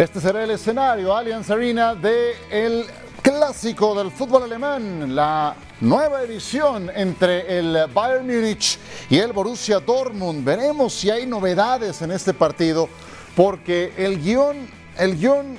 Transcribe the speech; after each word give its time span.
Este 0.00 0.18
será 0.18 0.42
el 0.42 0.50
escenario 0.52 1.14
Allianz 1.14 1.50
Arena 1.50 1.94
de 1.94 2.32
el 2.50 2.86
clásico 3.20 3.94
del 3.94 4.10
fútbol 4.10 4.44
alemán, 4.44 5.14
la 5.14 5.54
nueva 5.82 6.22
edición 6.22 6.90
entre 6.94 7.58
el 7.58 7.86
Bayern 7.92 8.26
Múnich 8.26 8.78
y 9.10 9.18
el 9.18 9.34
Borussia 9.34 9.78
Dortmund. 9.78 10.42
Veremos 10.42 10.94
si 10.94 11.10
hay 11.10 11.26
novedades 11.26 12.00
en 12.00 12.12
este 12.12 12.32
partido, 12.32 12.88
porque 13.36 13.92
el 13.98 14.22
guion, 14.22 14.66
el 14.96 15.18
guion 15.18 15.58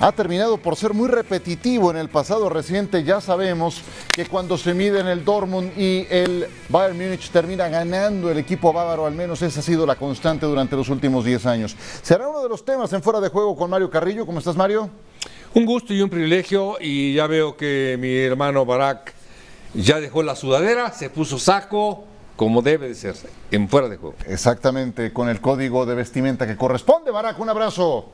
ha 0.00 0.12
terminado 0.12 0.58
por 0.58 0.76
ser 0.76 0.92
muy 0.92 1.08
repetitivo 1.08 1.90
en 1.90 1.96
el 1.96 2.08
pasado 2.08 2.48
reciente. 2.48 3.04
Ya 3.04 3.20
sabemos 3.20 3.82
que 4.12 4.26
cuando 4.26 4.58
se 4.58 4.74
miden 4.74 5.06
el 5.06 5.24
Dortmund 5.24 5.72
y 5.78 6.06
el 6.10 6.46
Bayern 6.68 6.96
Múnich 6.96 7.30
termina 7.30 7.68
ganando 7.68 8.30
el 8.30 8.38
equipo 8.38 8.72
bávaro, 8.72 9.06
al 9.06 9.14
menos 9.14 9.42
esa 9.42 9.60
ha 9.60 9.62
sido 9.62 9.86
la 9.86 9.96
constante 9.96 10.46
durante 10.46 10.76
los 10.76 10.88
últimos 10.88 11.24
10 11.24 11.46
años. 11.46 11.76
Será 12.02 12.28
uno 12.28 12.42
de 12.42 12.48
los 12.48 12.64
temas 12.64 12.92
en 12.92 13.02
fuera 13.02 13.20
de 13.20 13.28
juego 13.28 13.56
con 13.56 13.70
Mario 13.70 13.90
Carrillo. 13.90 14.26
¿Cómo 14.26 14.38
estás, 14.38 14.56
Mario? 14.56 14.90
Un 15.54 15.64
gusto 15.64 15.94
y 15.94 16.02
un 16.02 16.10
privilegio 16.10 16.76
y 16.80 17.14
ya 17.14 17.26
veo 17.26 17.56
que 17.56 17.96
mi 18.00 18.16
hermano 18.16 18.66
Barak 18.66 19.14
ya 19.74 20.00
dejó 20.00 20.22
la 20.22 20.36
sudadera, 20.36 20.92
se 20.92 21.10
puso 21.10 21.38
saco, 21.38 22.04
como 22.36 22.62
debe 22.62 22.88
de 22.88 22.94
ser, 22.94 23.14
en 23.50 23.68
fuera 23.68 23.88
de 23.88 23.96
juego. 23.96 24.16
Exactamente, 24.26 25.12
con 25.12 25.28
el 25.28 25.40
código 25.40 25.86
de 25.86 25.94
vestimenta 25.94 26.46
que 26.46 26.56
corresponde. 26.56 27.10
Barak, 27.10 27.38
un 27.38 27.48
abrazo. 27.48 28.10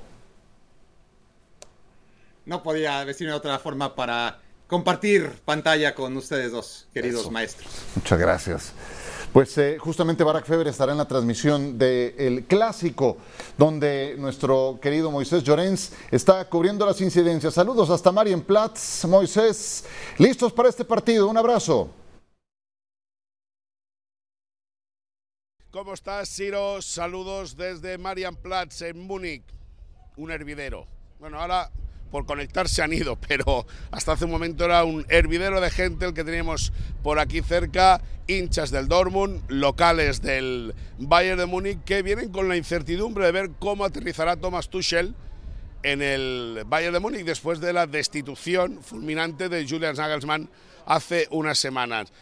No 2.51 2.65
podía 2.65 3.05
decirme 3.05 3.31
de 3.31 3.37
otra 3.37 3.61
forma 3.61 3.95
para 3.95 4.41
compartir 4.67 5.31
pantalla 5.45 5.95
con 5.95 6.17
ustedes 6.17 6.51
dos, 6.51 6.89
queridos 6.93 7.21
Eso. 7.21 7.31
maestros. 7.31 7.69
Muchas 7.95 8.19
gracias. 8.19 8.73
Pues 9.33 9.57
eh, 9.57 9.79
justamente 9.79 10.25
Barack 10.25 10.47
Feber 10.47 10.67
estará 10.67 10.91
en 10.91 10.99
la 10.99 11.07
transmisión 11.07 11.79
del 11.79 12.47
Clásico, 12.49 13.19
donde 13.57 14.17
nuestro 14.19 14.81
querido 14.83 15.13
Moisés 15.13 15.45
Llorens 15.45 15.93
está 16.11 16.45
cubriendo 16.49 16.85
las 16.85 17.01
incidencias. 17.01 17.55
Saludos 17.55 17.89
hasta 17.89 18.11
Marienplatz. 18.11 19.05
Moisés, 19.05 19.85
listos 20.19 20.52
para 20.52 20.71
este 20.71 20.85
partido. 20.85 21.29
Un 21.29 21.39
abrazo. 21.39 21.89
¿Cómo 25.71 25.95
estás, 25.95 26.29
Ciro? 26.29 26.83
Saludos 26.83 27.57
desde 27.57 27.96
Marianplatz 27.96 28.83
en 28.83 28.99
Múnich, 28.99 29.45
un 30.17 30.33
hervidero. 30.33 30.89
Bueno, 31.21 31.41
ahora 31.41 31.71
por 32.11 32.27
conectar 32.27 32.69
se 32.69 32.83
han 32.83 32.93
ido, 32.93 33.16
pero 33.29 33.66
hasta 33.91 34.13
hace 34.13 34.25
un 34.25 34.30
momento 34.30 34.65
era 34.65 34.85
un 34.85 35.07
hervidero 35.09 35.61
de 35.61 35.71
gente 35.71 36.07
el 36.07 36.15
que 36.15 36.25
teníamos 36.25 36.73
por 37.02 37.19
aquí 37.19 37.41
cerca, 37.43 38.01
hinchas 38.27 38.71
del 38.71 38.89
Dortmund, 38.89 39.43
locales 39.49 40.23
del 40.23 40.75
Bayern 40.99 41.39
de 41.39 41.47
Múnich, 41.47 41.83
que 41.85 42.02
vienen 42.02 42.30
con 42.30 42.49
la 42.49 42.57
incertidumbre 42.57 43.27
de 43.27 43.33
ver 43.33 43.51
cómo 43.59 43.85
aterrizará 43.85 44.37
Thomas 44.37 44.69
Tuchel 44.69 45.15
en 45.83 46.02
el 46.02 46.65
Bayern 46.67 46.93
de 46.93 47.01
Múnich 47.01 47.25
después 47.25 47.61
de 47.61 47.73
la 47.73 47.87
destitución 47.87 48.83
fulminante 48.83 49.49
de 49.49 49.67
Julian 49.67 49.97
Nagelsmann 49.97 50.49
hace 50.87 51.27
unas 51.30 51.59
semanas. 51.59 52.13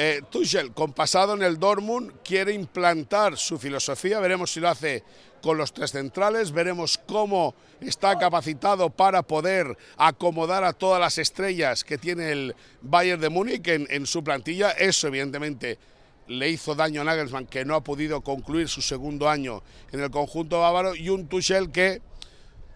Eh, 0.00 0.22
Tuchel, 0.30 0.70
con 0.74 0.92
pasado 0.92 1.34
en 1.34 1.42
el 1.42 1.58
Dortmund, 1.58 2.12
quiere 2.22 2.52
implantar 2.52 3.36
su 3.36 3.58
filosofía. 3.58 4.20
Veremos 4.20 4.52
si 4.52 4.60
lo 4.60 4.68
hace 4.68 5.02
con 5.42 5.58
los 5.58 5.72
tres 5.72 5.90
centrales. 5.90 6.52
Veremos 6.52 7.00
cómo 7.04 7.56
está 7.80 8.16
capacitado 8.16 8.90
para 8.90 9.24
poder 9.24 9.76
acomodar 9.96 10.62
a 10.62 10.72
todas 10.72 11.00
las 11.00 11.18
estrellas 11.18 11.82
que 11.82 11.98
tiene 11.98 12.30
el 12.30 12.54
Bayern 12.80 13.20
de 13.20 13.28
Múnich 13.28 13.66
en, 13.66 13.88
en 13.90 14.06
su 14.06 14.22
plantilla. 14.22 14.70
Eso, 14.70 15.08
evidentemente, 15.08 15.80
le 16.28 16.48
hizo 16.48 16.76
daño 16.76 17.00
a 17.00 17.04
Nagelsmann, 17.04 17.46
que 17.46 17.64
no 17.64 17.74
ha 17.74 17.82
podido 17.82 18.20
concluir 18.20 18.68
su 18.68 18.82
segundo 18.82 19.28
año 19.28 19.64
en 19.90 19.98
el 19.98 20.12
conjunto 20.12 20.60
bávaro. 20.60 20.94
Y 20.94 21.08
un 21.08 21.26
Tuchel 21.26 21.72
que 21.72 22.02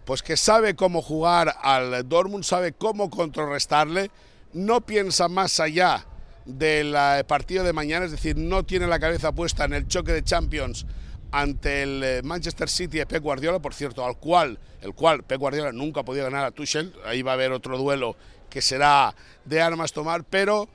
pues 0.05 0.25
que 0.25 0.36
sabe 0.36 0.75
cómo 0.75 1.01
jugar 1.01 1.55
al 1.62 2.09
Dortmund, 2.09 2.42
sabe 2.42 2.73
cómo 2.73 3.11
contrarrestarle, 3.11 4.11
no 4.53 4.81
piensa 4.81 5.29
más 5.29 5.61
allá 5.61 6.05
del 6.45 6.95
eh, 6.97 7.25
partido 7.27 7.64
de 7.64 7.73
mañana, 7.73 8.05
es 8.05 8.11
decir, 8.11 8.36
no 8.36 8.64
tiene 8.64 8.86
la 8.86 8.98
cabeza 8.98 9.33
puesta 9.33 9.64
en 9.64 9.75
el 9.75 9.86
choque 9.86 10.13
de 10.13 10.25
Champions 10.25 10.86
ante 11.30 11.83
el 11.83 12.03
eh, 12.05 12.20
Manchester 12.23 12.69
City 12.69 12.98
de 12.98 13.07
Pep 13.07 13.23
Guardiola, 13.23 13.58
por 13.61 13.75
cierto, 13.75 14.05
al 14.05 14.19
cual, 14.19 14.58
el 14.83 14.95
cual 14.95 15.25
Pep 15.25 15.41
Guardiola 15.41 15.73
nunca 15.73 16.01
ha 16.01 16.05
podido 16.05 16.25
ganar 16.25 16.45
a 16.45 16.51
Tuchel, 16.51 16.95
ahí 17.07 17.23
va 17.23 17.33
a 17.33 17.35
haber 17.35 17.52
otro 17.52 17.79
duelo 17.79 18.17
que 18.51 18.61
será 18.61 19.14
de 19.45 19.63
armas 19.63 19.92
tomar, 19.92 20.25
pero 20.25 20.69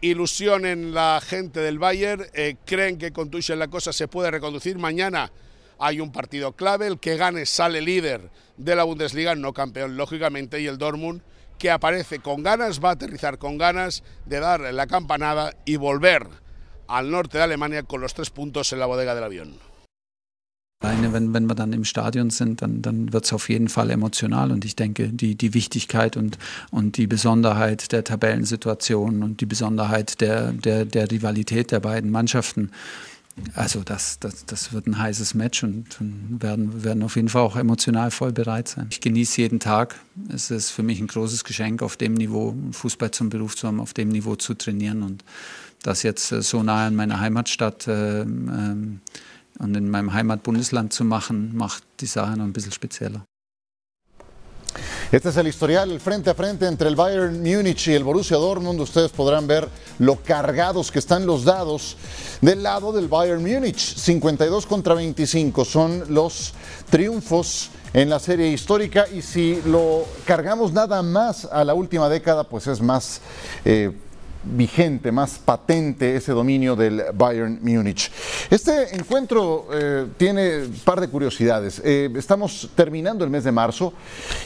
ilusión 0.00 0.66
en 0.66 0.94
la 0.94 1.20
gente 1.24 1.60
del 1.60 1.78
Bayern, 1.78 2.26
eh, 2.34 2.56
creen 2.64 2.98
que 2.98 3.12
con 3.12 3.30
Tuchel 3.30 3.58
la 3.58 3.68
cosa 3.68 3.92
se 3.92 4.08
puede 4.08 4.30
reconducir 4.30 4.78
mañana. 4.78 5.30
Hay 5.78 6.00
un 6.00 6.12
partido 6.12 6.52
clave, 6.52 6.86
el 6.86 6.98
que 6.98 7.16
gane 7.16 7.46
sale 7.46 7.80
líder 7.80 8.30
de 8.56 8.74
la 8.74 8.84
Bundesliga, 8.84 9.34
no 9.34 9.52
campeón 9.52 9.96
lógicamente, 9.96 10.60
y 10.60 10.66
el 10.66 10.76
Dortmund 10.76 11.22
que 11.60 11.70
aparece 11.70 12.18
con 12.18 12.42
ganas, 12.42 12.80
va 12.82 12.88
a 12.88 12.92
aterrizar 12.92 13.38
con 13.38 13.58
ganas 13.58 14.02
de 14.26 14.40
dar 14.40 14.60
la 14.72 14.86
campanada 14.88 15.54
y 15.64 15.76
volver 15.76 16.26
al 16.88 17.10
norte 17.10 17.38
de 17.38 17.44
Alemania 17.44 17.84
con 17.84 18.00
los 18.00 18.14
tres 18.14 18.30
puntos 18.30 18.72
en 18.72 18.80
la 18.80 18.86
bodega 18.86 19.14
del 19.14 19.24
avión. 19.24 19.70
Wenn, 20.82 21.34
wenn 21.34 21.46
wir 21.46 21.54
dann 21.54 21.74
im 21.74 21.84
Stadion 21.84 22.30
sind, 22.30 22.62
dann, 22.62 22.80
dann 22.80 23.12
wird 23.12 23.26
es 23.26 23.34
auf 23.34 23.50
jeden 23.50 23.68
Fall 23.68 23.90
emotional. 23.90 24.50
Und 24.50 24.64
ich 24.64 24.76
denke, 24.76 25.08
die, 25.08 25.34
die 25.34 25.52
Wichtigkeit 25.52 26.16
und, 26.16 26.38
und 26.70 26.96
die 26.96 27.06
Besonderheit 27.06 27.92
der 27.92 28.02
Tabellensituation 28.02 29.22
und 29.22 29.42
die 29.42 29.46
Besonderheit 29.46 30.22
der, 30.22 30.52
der, 30.52 30.86
der 30.86 31.10
Rivalität 31.10 31.70
der 31.70 31.80
beiden 31.80 32.10
Mannschaften, 32.10 32.70
also 33.54 33.82
das, 33.82 34.18
das, 34.18 34.44
das 34.46 34.72
wird 34.72 34.86
ein 34.86 34.98
heißes 34.98 35.34
Match 35.34 35.62
und, 35.62 35.96
werden, 36.00 36.84
werden 36.84 37.02
auf 37.02 37.16
jeden 37.16 37.28
Fall 37.28 37.42
auch 37.42 37.56
emotional 37.56 38.10
voll 38.10 38.32
bereit 38.32 38.68
sein. 38.68 38.88
Ich 38.90 39.00
genieße 39.00 39.40
jeden 39.40 39.60
Tag. 39.60 39.96
Es 40.28 40.50
ist 40.50 40.70
für 40.70 40.82
mich 40.82 41.00
ein 41.00 41.06
großes 41.06 41.44
Geschenk, 41.44 41.82
auf 41.82 41.96
dem 41.96 42.14
Niveau 42.14 42.54
Fußball 42.72 43.10
zum 43.10 43.30
Beruf 43.30 43.56
zu 43.56 43.66
haben, 43.66 43.80
auf 43.80 43.94
dem 43.94 44.08
Niveau 44.08 44.36
zu 44.36 44.54
trainieren 44.54 45.02
und 45.02 45.24
das 45.82 46.02
jetzt 46.02 46.32
äh, 46.32 46.42
so 46.42 46.62
nah 46.62 46.86
an 46.86 46.94
meiner 46.94 47.20
Heimatstadt 47.20 47.86
äh, 47.86 48.22
ähm, 48.22 49.00
und 49.58 49.76
in 49.76 49.90
meinem 49.90 50.12
Heimatbundesland 50.12 50.92
zu 50.92 51.04
machen, 51.04 51.56
macht 51.56 51.82
die 52.00 52.06
Sache 52.06 52.36
noch 52.36 52.44
ein 52.44 52.52
bisschen 52.52 52.72
spezieller. 52.72 53.24
Este 55.12 55.30
es 55.30 55.36
el 55.38 55.48
historial, 55.48 55.90
el 55.90 55.98
frente 55.98 56.30
a 56.30 56.34
frente 56.34 56.68
entre 56.68 56.88
el 56.88 56.94
Bayern 56.94 57.42
Múnich 57.42 57.88
y 57.88 57.94
el 57.94 58.04
Borussia 58.04 58.36
Dortmund. 58.36 58.80
Ustedes 58.80 59.10
podrán 59.10 59.44
ver 59.44 59.68
lo 59.98 60.14
cargados 60.22 60.92
que 60.92 61.00
están 61.00 61.26
los 61.26 61.42
dados 61.42 61.96
del 62.40 62.62
lado 62.62 62.92
del 62.92 63.08
Bayern 63.08 63.42
Múnich. 63.42 63.96
52 63.96 64.66
contra 64.66 64.94
25 64.94 65.64
son 65.64 66.04
los 66.14 66.54
triunfos 66.90 67.70
en 67.92 68.08
la 68.08 68.20
serie 68.20 68.52
histórica 68.52 69.08
y 69.12 69.22
si 69.22 69.60
lo 69.66 70.04
cargamos 70.26 70.72
nada 70.72 71.02
más 71.02 71.44
a 71.44 71.64
la 71.64 71.74
última 71.74 72.08
década, 72.08 72.44
pues 72.44 72.68
es 72.68 72.80
más... 72.80 73.20
eh, 73.64 73.90
vigente, 74.42 75.12
más 75.12 75.38
patente 75.38 76.16
ese 76.16 76.32
dominio 76.32 76.76
del 76.76 77.02
Bayern 77.14 77.58
Múnich. 77.62 78.10
Este 78.50 78.94
encuentro 78.94 79.68
eh, 79.72 80.06
tiene 80.16 80.62
un 80.64 80.80
par 80.84 81.00
de 81.00 81.08
curiosidades. 81.08 81.80
Eh, 81.84 82.10
estamos 82.16 82.70
terminando 82.74 83.24
el 83.24 83.30
mes 83.30 83.44
de 83.44 83.52
marzo 83.52 83.92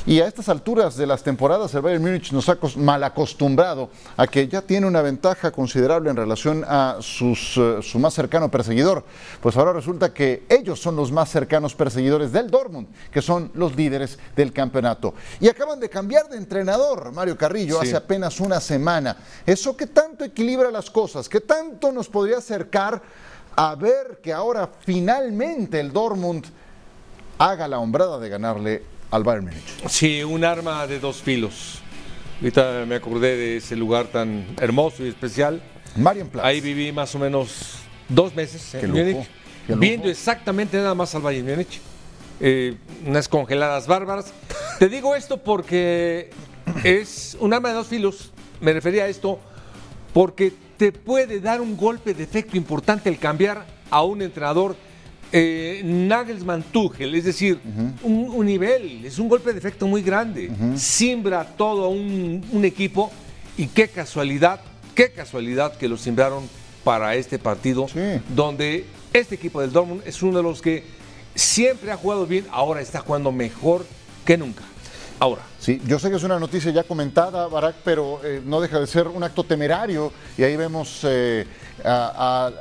y 0.07 0.21
a 0.21 0.27
estas 0.27 0.49
alturas 0.49 0.97
de 0.97 1.07
las 1.07 1.23
temporadas 1.23 1.75
el 1.75 1.83
Bayern 1.83 2.03
Múnich 2.03 2.33
nos 2.33 2.49
ha 2.49 2.59
mal 2.77 3.05
acostumbrado 3.05 3.91
a 4.17 4.27
que 4.27 4.49
ya 4.49 4.63
tiene 4.63 4.87
una 4.87 5.03
ventaja 5.03 5.51
considerable 5.51 6.11
en 6.11 6.17
relación 6.17 6.65
a 6.67 6.97
sus, 7.01 7.57
eh, 7.57 7.79
su 7.83 7.99
más 7.99 8.15
cercano 8.15 8.51
perseguidor. 8.51 9.05
Pues 9.41 9.57
ahora 9.57 9.73
resulta 9.73 10.13
que 10.13 10.45
ellos 10.49 10.81
son 10.81 10.97
los 10.97 11.13
más 11.13 11.31
cercanos 11.31 11.75
perseguidores 11.75 12.33
del 12.33 12.51
Dortmund, 12.51 12.89
que 13.11 13.23
son 13.23 13.51
los 13.55 13.77
líderes 13.77 14.19
del 14.35 14.53
campeonato. 14.53 15.15
Y 15.41 15.49
acaban 15.49 15.81
de 15.81 15.89
cambiar 15.89 16.29
de 16.29 16.37
entrenador, 16.37 17.13
Mario 17.13 17.37
Carrillo, 17.37 17.81
Sí. 17.81 17.89
hace 17.89 17.97
apenas 17.97 18.41
una 18.41 18.61
semana. 18.61 19.17
¿Eso 19.47 19.77
qué 19.77 19.84
tanto 19.87 20.25
equilibra 20.25 20.71
las 20.71 20.91
cosas? 20.91 21.29
¿Qué 21.29 21.41
tanto 21.41 21.93
nos 21.93 22.09
podría 22.09 22.39
acercar 22.39 23.03
a 23.57 23.75
ver 23.75 24.21
que 24.23 24.33
ahora 24.33 24.71
finalmente 24.85 25.81
el 25.81 25.93
Dortmund 25.93 26.45
haga 27.39 27.69
la 27.69 27.79
hombrada 27.79 28.19
de 28.19 28.29
ganarle 28.29 28.83
al 29.11 29.23
Bayern 29.25 29.47
Múnich? 29.47 29.89
Sí, 29.89 30.23
un 30.23 30.45
arma 30.45 30.87
de 30.87 31.01
dos 31.01 31.23
filos. 31.23 31.81
Ahorita 32.41 32.85
me 32.87 32.97
acordé 32.97 33.37
de 33.37 33.57
ese 33.59 33.77
lugar 33.77 34.07
tan 34.09 34.47
hermoso 34.61 35.05
y 35.05 35.09
especial. 35.09 35.63
Marienplatz. 35.97 36.45
Ahí 36.45 36.61
viví 36.61 36.91
más 36.93 37.15
o 37.15 37.19
menos 37.19 37.77
dos 38.09 38.35
meses 38.35 38.69
Qué 38.73 38.81
en 38.81 38.91
Múnich, 38.91 39.29
qué 39.67 39.75
viendo 39.77 40.09
exactamente 40.09 40.77
nada 40.77 40.95
más 40.95 41.15
al 41.15 41.23
Bayern 41.23 41.49
Múnich. 41.49 41.81
Eh, 42.41 42.77
unas 43.07 43.29
congeladas 43.29 43.87
bárbaras. 43.87 44.33
Te 44.79 44.89
digo 44.89 45.15
esto 45.15 45.39
porque 45.39 46.31
es 46.83 47.37
un 47.39 47.55
arma 47.55 47.69
de 47.69 47.77
dos 47.77 47.87
filos. 47.87 48.33
Me 48.61 48.73
refería 48.73 49.05
a 49.05 49.09
esto 49.09 49.39
porque 50.15 50.51
te 50.79 50.93
puede 50.93 51.41
dar 51.41 51.61
un 51.61 51.77
golpe 51.77 52.15
de 52.15 52.23
efecto 52.25 52.57
importante 52.57 53.11
el 53.11 53.19
cambiar 53.19 53.67
a 53.91 54.03
un 54.03 54.23
entrenador 54.23 54.75
eh, 55.33 55.83
Nagelsmann 55.85 56.63
Tuchel, 56.63 57.15
es 57.17 57.25
decir, 57.25 57.59
un, 58.03 58.29
un 58.31 58.47
nivel, 58.47 59.05
es 59.05 59.19
un 59.19 59.29
golpe 59.29 59.53
de 59.53 59.59
efecto 59.59 59.87
muy 59.89 60.01
grande. 60.03 60.51
Simbra 60.77 61.45
todo 61.45 61.89
un, 61.89 62.45
un 62.53 62.65
equipo 62.65 63.11
y 63.59 63.67
qué 63.67 63.89
casualidad, 63.89 64.61
qué 64.95 65.11
casualidad 65.13 65.77
que 65.77 65.89
lo 65.89 65.97
simbraron 65.97 66.49
para 66.85 67.17
este 67.17 67.39
partido, 67.41 67.89
Sí. 67.89 68.21
donde 68.35 68.85
este 69.13 69.35
equipo 69.35 69.61
del 69.61 69.73
Dortmund 69.73 70.03
es 70.07 70.23
uno 70.23 70.37
de 70.39 70.43
los 70.45 70.63
que 70.63 70.85
siempre 71.35 71.91
ha 71.91 71.97
jugado 71.97 72.27
bien, 72.27 72.47
ahora 72.53 72.81
está 72.81 73.01
jugando 73.01 73.33
mejor 73.33 73.85
que 74.25 74.37
nunca. 74.37 74.63
Ahora. 75.25 75.41
Sí, 75.59 75.81
yo 75.87 75.99
sé 75.99 76.11
que 76.11 76.17
es 76.17 76.23
una 76.23 76.39
noticia 76.39 76.71
ya 76.71 76.83
comentada, 76.85 77.47
Barack, 77.47 77.77
pero 77.83 78.21
eh, 78.23 78.43
no 78.45 78.61
deja 78.61 78.79
de 78.79 78.87
ser 78.87 79.09
un 79.09 79.23
acto 79.25 79.43
temerario. 79.43 80.13
Y 80.37 80.43
ahí 80.43 80.55
vemos 80.55 81.01
eh, 81.05 81.47
a, 81.83 82.53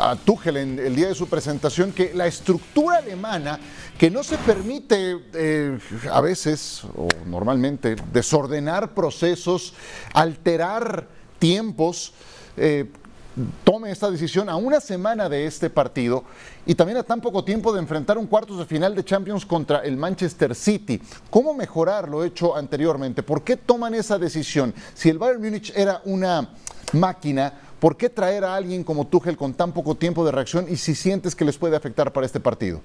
a, 0.00 0.10
a, 0.12 0.16
Tuchel 0.16 0.56
en 0.56 0.78
el 0.78 0.96
día 0.96 1.08
de 1.08 1.14
su 1.14 1.28
presentación 1.28 1.92
que 1.92 2.14
la 2.14 2.26
estructura 2.26 2.96
alemana, 2.96 3.60
que 3.98 4.10
no 4.10 4.24
se 4.24 4.38
permite 4.38 5.18
eh, 5.34 5.78
a 6.10 6.22
veces 6.22 6.82
o 6.96 7.08
normalmente 7.26 7.94
desordenar 8.10 8.94
procesos, 8.94 9.74
alterar 10.14 11.08
tiempos, 11.38 12.14
eh, 12.56 12.86
tome 13.64 13.90
esta 13.90 14.10
decisión 14.10 14.48
a 14.48 14.56
una 14.56 14.80
semana 14.80 15.28
de 15.28 15.46
este 15.46 15.70
partido 15.70 16.24
y 16.66 16.74
también 16.74 16.98
a 16.98 17.02
tan 17.02 17.20
poco 17.20 17.44
tiempo 17.44 17.72
de 17.72 17.80
enfrentar 17.80 18.18
un 18.18 18.26
cuartos 18.26 18.58
de 18.58 18.66
final 18.66 18.94
de 18.94 19.04
Champions 19.04 19.46
contra 19.46 19.80
el 19.80 19.96
Manchester 19.96 20.54
City. 20.54 21.00
¿Cómo 21.30 21.54
mejorar 21.54 22.08
lo 22.08 22.24
hecho 22.24 22.56
anteriormente? 22.56 23.22
¿Por 23.22 23.42
qué 23.42 23.56
toman 23.56 23.94
esa 23.94 24.18
decisión? 24.18 24.74
Si 24.94 25.08
el 25.08 25.18
Bayern 25.18 25.42
Múnich 25.42 25.72
era 25.76 26.02
una 26.04 26.50
máquina, 26.92 27.52
¿por 27.80 27.96
qué 27.96 28.08
traer 28.08 28.44
a 28.44 28.54
alguien 28.54 28.84
como 28.84 29.06
Tuchel 29.06 29.36
con 29.36 29.54
tan 29.54 29.72
poco 29.72 29.94
tiempo 29.94 30.24
de 30.24 30.32
reacción 30.32 30.66
y 30.68 30.76
si 30.76 30.94
sientes 30.94 31.34
que 31.34 31.44
les 31.44 31.58
puede 31.58 31.76
afectar 31.76 32.12
para 32.12 32.26
este 32.26 32.40
partido? 32.40 32.80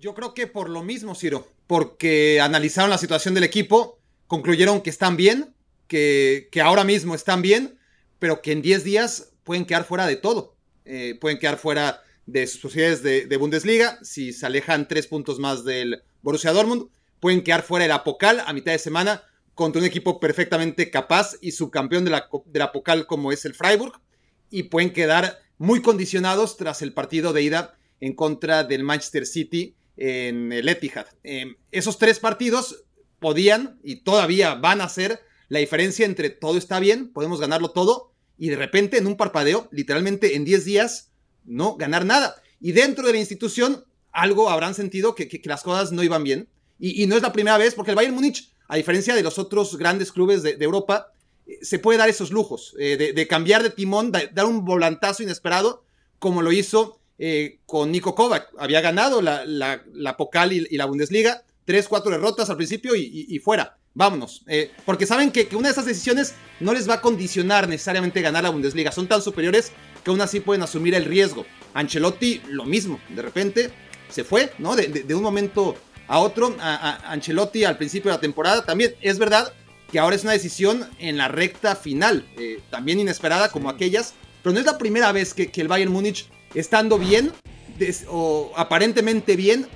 Yo 0.00 0.14
creo 0.14 0.32
que 0.32 0.46
por 0.46 0.70
lo 0.70 0.82
mismo, 0.82 1.14
Ciro, 1.14 1.46
porque 1.66 2.40
analizaron 2.40 2.88
la 2.88 2.96
situación 2.96 3.34
del 3.34 3.44
equipo, 3.44 3.98
concluyeron 4.26 4.80
que 4.80 4.88
están 4.88 5.16
bien, 5.16 5.54
que, 5.90 6.48
ahora 6.62 6.84
mismo 6.84 7.16
están 7.16 7.42
bien, 7.42 7.78
pero 8.20 8.40
que 8.40 8.52
en 8.52 8.62
10 8.62 8.84
días 8.84 9.32
pueden 9.42 9.66
quedar 9.66 9.84
fuera 9.84 10.06
de 10.06 10.16
todo. 10.16 10.56
Eh, 10.84 11.18
pueden 11.20 11.38
quedar 11.38 11.58
fuera 11.58 12.02
de 12.26 12.46
sus 12.46 12.60
posibilidades 12.60 13.02
de, 13.02 13.26
de, 13.26 13.36
Bundesliga 13.36 13.98
si 14.02 14.32
se 14.32 14.46
alejan 14.46 14.86
tres 14.86 15.08
puntos 15.08 15.38
más 15.40 15.64
del 15.64 16.02
Borussia 16.22 16.52
Dortmund. 16.52 16.88
Pueden 17.18 17.42
quedar 17.42 17.62
fuera 17.62 17.82
del 17.82 17.92
Apocal 17.92 18.40
a 18.46 18.52
mitad 18.52 18.72
de 18.72 18.78
semana 18.78 19.24
contra 19.54 19.80
un 19.80 19.86
equipo 19.86 20.20
perfectamente 20.20 20.90
capaz 20.90 21.36
y 21.40 21.52
subcampeón 21.52 22.04
de 22.04 22.12
la, 22.12 22.28
de 22.46 22.62
Apocal 22.62 23.06
como 23.06 23.32
es 23.32 23.44
el 23.44 23.54
Freiburg. 23.54 24.00
Y 24.48 24.64
pueden 24.64 24.92
quedar 24.92 25.40
muy 25.58 25.82
condicionados 25.82 26.56
tras 26.56 26.82
el 26.82 26.92
partido 26.92 27.32
de 27.32 27.42
ida 27.42 27.76
en 28.00 28.14
contra 28.14 28.62
del 28.62 28.84
Manchester 28.84 29.26
City 29.26 29.74
en 29.96 30.52
el 30.52 30.68
Etihad. 30.68 31.06
Eh, 31.24 31.56
esos 31.72 31.98
tres 31.98 32.20
partidos 32.20 32.84
podían 33.18 33.80
y 33.82 33.96
todavía 33.96 34.54
van 34.54 34.80
a 34.80 34.88
ser 34.88 35.20
la 35.50 35.58
diferencia 35.58 36.06
entre 36.06 36.30
todo 36.30 36.56
está 36.56 36.78
bien, 36.78 37.12
podemos 37.12 37.40
ganarlo 37.40 37.72
todo, 37.72 38.12
y 38.38 38.48
de 38.48 38.56
repente 38.56 38.98
en 38.98 39.06
un 39.08 39.16
parpadeo, 39.16 39.68
literalmente 39.72 40.36
en 40.36 40.44
10 40.44 40.64
días, 40.64 41.10
no 41.44 41.76
ganar 41.76 42.06
nada. 42.06 42.40
Y 42.60 42.70
dentro 42.70 43.04
de 43.04 43.12
la 43.12 43.18
institución, 43.18 43.84
algo 44.12 44.48
habrán 44.48 44.76
sentido 44.76 45.16
que, 45.16 45.28
las 45.44 45.64
cosas 45.64 45.90
no 45.90 46.04
iban 46.04 46.22
bien. 46.22 46.48
Y, 46.78 47.04
no 47.08 47.16
es 47.16 47.22
la 47.22 47.32
primera 47.32 47.58
vez, 47.58 47.74
porque 47.74 47.90
el 47.90 47.96
Bayern 47.96 48.14
Múnich, 48.14 48.52
a 48.68 48.76
diferencia 48.76 49.14
de 49.14 49.24
los 49.24 49.38
otros 49.40 49.76
grandes 49.76 50.12
clubes 50.12 50.44
de, 50.44 50.56
Europa, 50.60 51.12
eh, 51.48 51.58
se 51.62 51.80
puede 51.80 51.98
dar 51.98 52.08
esos 52.08 52.30
lujos 52.30 52.76
eh, 52.78 52.96
de, 52.96 53.12
de, 53.12 53.26
cambiar 53.26 53.64
de 53.64 53.70
timón, 53.70 54.12
de, 54.12 54.30
dar 54.32 54.46
un 54.46 54.64
volantazo 54.64 55.24
inesperado, 55.24 55.84
como 56.20 56.42
lo 56.42 56.52
hizo 56.52 57.00
eh, 57.18 57.58
con 57.66 57.90
Nico 57.90 58.14
Kovac. 58.14 58.52
Había 58.56 58.80
ganado 58.82 59.20
la, 59.20 59.44
la, 59.44 59.82
la 59.92 60.16
Pokal 60.16 60.52
y, 60.52 60.76
la 60.76 60.84
Bundesliga, 60.84 61.42
tres, 61.64 61.88
cuatro 61.88 62.12
derrotas 62.12 62.48
al 62.50 62.56
principio 62.56 62.94
y 62.94 63.36
fuera. 63.40 63.79
Vámonos. 63.94 64.42
Eh, 64.46 64.70
porque 64.84 65.06
saben 65.06 65.30
que, 65.30 65.48
que, 65.48 65.56
una 65.56 65.68
de 65.68 65.72
esas 65.72 65.86
decisiones 65.86 66.34
no 66.60 66.72
les 66.72 66.88
va 66.88 66.94
a 66.94 67.00
condicionar 67.00 67.68
necesariamente 67.68 68.20
ganar 68.22 68.44
la 68.44 68.50
Bundesliga. 68.50 68.92
Son 68.92 69.08
tan 69.08 69.20
superiores 69.20 69.72
que 70.04 70.10
aún 70.10 70.20
así 70.20 70.40
pueden 70.40 70.62
asumir 70.62 70.94
el 70.94 71.04
riesgo. 71.04 71.44
Ancelotti, 71.74 72.40
lo 72.48 72.64
mismo. 72.64 73.00
De 73.08 73.22
repente 73.22 73.70
se 74.08 74.24
fue, 74.24 74.52
¿no? 74.58 74.76
De, 74.76 74.88
de, 74.88 75.02
de 75.02 75.14
un 75.14 75.22
momento 75.22 75.76
a 76.06 76.18
otro. 76.20 76.56
A, 76.60 76.74
a, 76.74 77.12
Ancelotti 77.12 77.64
al 77.64 77.78
principio 77.78 78.10
de 78.10 78.16
la 78.16 78.20
temporada 78.20 78.64
también. 78.64 78.94
Es 79.00 79.18
verdad 79.18 79.52
que 79.90 79.98
ahora 79.98 80.14
es 80.14 80.22
una 80.22 80.32
decisión 80.32 80.88
en 80.98 81.16
la 81.16 81.28
recta 81.28 81.74
final. 81.74 82.26
Eh, 82.38 82.60
también 82.70 83.00
inesperada 83.00 83.50
como 83.50 83.68
aquellas. 83.68 84.14
Pero 84.42 84.54
no 84.54 84.60
es 84.60 84.66
la 84.66 84.78
primera 84.78 85.12
vez 85.12 85.34
que, 85.34 85.50
que 85.50 85.60
el 85.60 85.68
Bayern 85.68 85.92
Múnich, 85.92 86.28
estando 86.54 86.98
bien 86.98 87.32
des, 87.78 88.06
o 88.08 88.52
aparentemente 88.56 89.36
bien, 89.36 89.66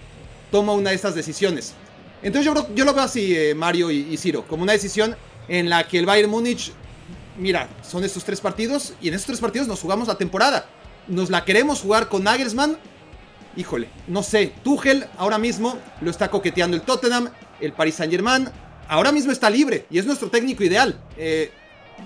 toma 0.51 0.73
una 0.73 0.91
de 0.91 0.97
estas 0.97 1.15
decisiones. 1.15 1.75
Entonces 2.25 2.51
yo, 2.53 2.75
yo 2.75 2.85
lo 2.87 2.95
veo 2.95 3.05
así, 3.05 3.37
eh, 3.37 3.55
Mario 3.55 3.91
y, 3.91 4.17
Ciro, 4.17 4.47
como 4.49 4.63
una 4.63 4.73
decisión 4.73 5.15
en 5.47 5.69
la 5.69 5.87
que 5.87 5.99
el 5.99 6.07
Bayern 6.07 6.31
Múnich, 6.31 6.73
mira, 7.39 7.69
son 7.83 8.03
estos 8.03 8.25
tres 8.25 8.41
partidos 8.41 8.95
y 9.03 9.09
en 9.09 9.15
estos 9.15 9.27
tres 9.27 9.41
partidos 9.41 9.69
nos 9.69 9.81
jugamos 9.81 10.09
la 10.09 10.17
temporada. 10.17 10.65
Nos 11.07 11.29
la 11.29 11.45
queremos 11.45 11.83
jugar 11.83 12.09
con 12.09 12.25
Nagelsmann. 12.25 12.79
Híjole, 13.59 13.91
no 14.09 14.23
sé, 14.23 14.55
Tuchel 14.65 15.07
ahora 15.19 15.37
mismo 15.37 15.79
lo 16.01 16.11
está 16.11 16.31
coqueteando 16.31 16.75
el 16.79 16.83
Tottenham, 16.83 17.29
el 17.61 17.75
Paris 17.75 17.97
Saint 17.97 18.11
Germain, 18.11 18.49
ahora 18.89 19.13
mismo 19.13 19.31
está 19.31 19.51
libre 19.51 19.85
y 19.91 19.99
es 19.99 20.07
nuestro 20.07 20.31
técnico 20.31 20.65
ideal. 20.65 20.99
Eh, 21.19 21.53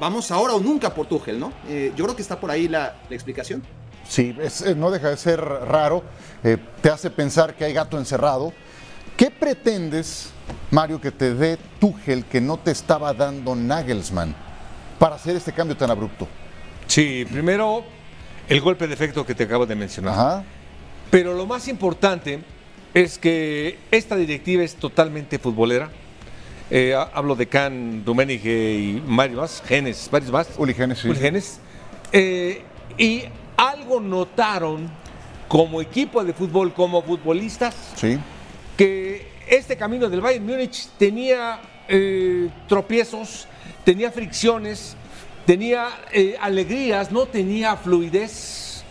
vamos 0.01 0.33
ahora 0.33 0.55
o 0.55 0.61
nunca 0.61 0.93
por 0.93 1.07
Tuchel, 1.07 1.39
¿no? 1.39 1.53
Eh, 1.69 1.93
yo 1.95 2.05
creo 2.05 2.17
que 2.17 2.23
está 2.23 2.41
por 2.41 2.51
ahí 2.51 2.67
la, 2.67 2.97
explicación. 3.09 3.63
Sí, 4.07 4.35
no 4.75 4.91
deja 4.91 5.11
de 5.11 5.17
ser 5.17 5.41
raro, 5.41 6.03
te 6.83 6.91
hace 6.91 7.11
pensar 7.11 7.55
que 7.55 7.67
hay 7.67 7.73
gato 7.73 7.99
encerrado. 7.99 8.53
¿Qué 9.19 9.33
pretendes, 9.33 10.31
Mario, 10.71 11.01
que 11.01 11.11
te 11.11 11.35
dé 11.35 11.59
Tuchel 11.81 12.25
que 12.25 12.41
no 12.41 12.57
te 12.57 12.71
estaba 12.71 13.13
dando 13.13 13.57
Nagelsmann 13.57 14.33
para 14.97 15.17
hacer 15.17 15.35
este 15.35 15.53
cambio 15.53 15.77
tan 15.77 15.91
abrupto? 15.91 16.29
Sí, 16.87 17.27
primero 17.29 17.83
el 18.49 18.61
golpe 18.61 18.87
de 18.87 18.95
efecto 18.95 19.27
que 19.27 19.35
te 19.35 19.43
acabo 19.43 19.67
de 19.67 19.75
mencionar. 19.75 20.15
Ajá. 20.15 20.45
Pero 21.11 21.35
lo 21.35 21.47
más 21.47 21.67
importante 21.67 22.39
es 22.95 23.19
que 23.19 23.81
esta 23.91 24.15
directiva 24.15 24.63
es 24.63 24.77
totalmente 24.77 25.41
futbolera. 25.41 25.91
Eh, 26.71 26.95
hablo 27.13 27.35
de 27.35 27.49
Can, 27.49 28.05
Rummenigge 28.07 28.75
y 28.75 29.03
Mario 29.05 29.39
más, 29.39 29.61
Genes, 29.67 30.09
varios 30.13 30.31
más. 30.31 30.49
Uli 30.59 30.75
Genes, 30.75 31.01
sí. 31.01 31.09
Uli 31.09 31.19
Genes. 31.19 31.59
Eh, 32.13 32.63
y 32.97 33.25
algo 33.57 33.99
notaron 33.99 34.89
como 35.49 35.81
equipo 35.81 36.23
de 36.23 36.33
fútbol, 36.33 36.73
como 36.73 37.03
futbolistas. 37.03 37.75
Sí 37.97 38.17
que 38.79 39.27
este 39.49 39.77
camino 39.77 40.09
del 40.09 40.21
Bayern 40.21 40.47
Múnich 40.47 40.87
tenía 40.97 41.61
eh, 41.89 42.49
tropiezos, 42.69 43.49
tenía 43.85 44.13
fricciones, 44.13 44.95
tenía 45.45 45.89
eh, 46.13 46.37
alegrías, 46.41 47.11
no 47.11 47.27
tenía 47.27 47.77
fluidez. 47.77 48.85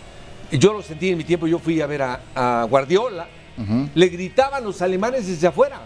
Yo 0.51 0.73
lo 0.73 0.81
sentí 0.81 1.09
en 1.09 1.17
mi 1.17 1.23
tiempo, 1.23 1.47
yo 1.47 1.57
fui 1.57 1.79
a 1.79 1.87
ver 1.87 2.01
a, 2.01 2.19
a 2.35 2.63
Guardiola, 2.69 3.27
uh 3.57 3.61
-huh. 3.61 3.89
le 3.95 4.07
gritaban 4.09 4.61
los 4.63 4.81
alemanes 4.81 5.25
desde 5.25 5.47
afuera, 5.47 5.79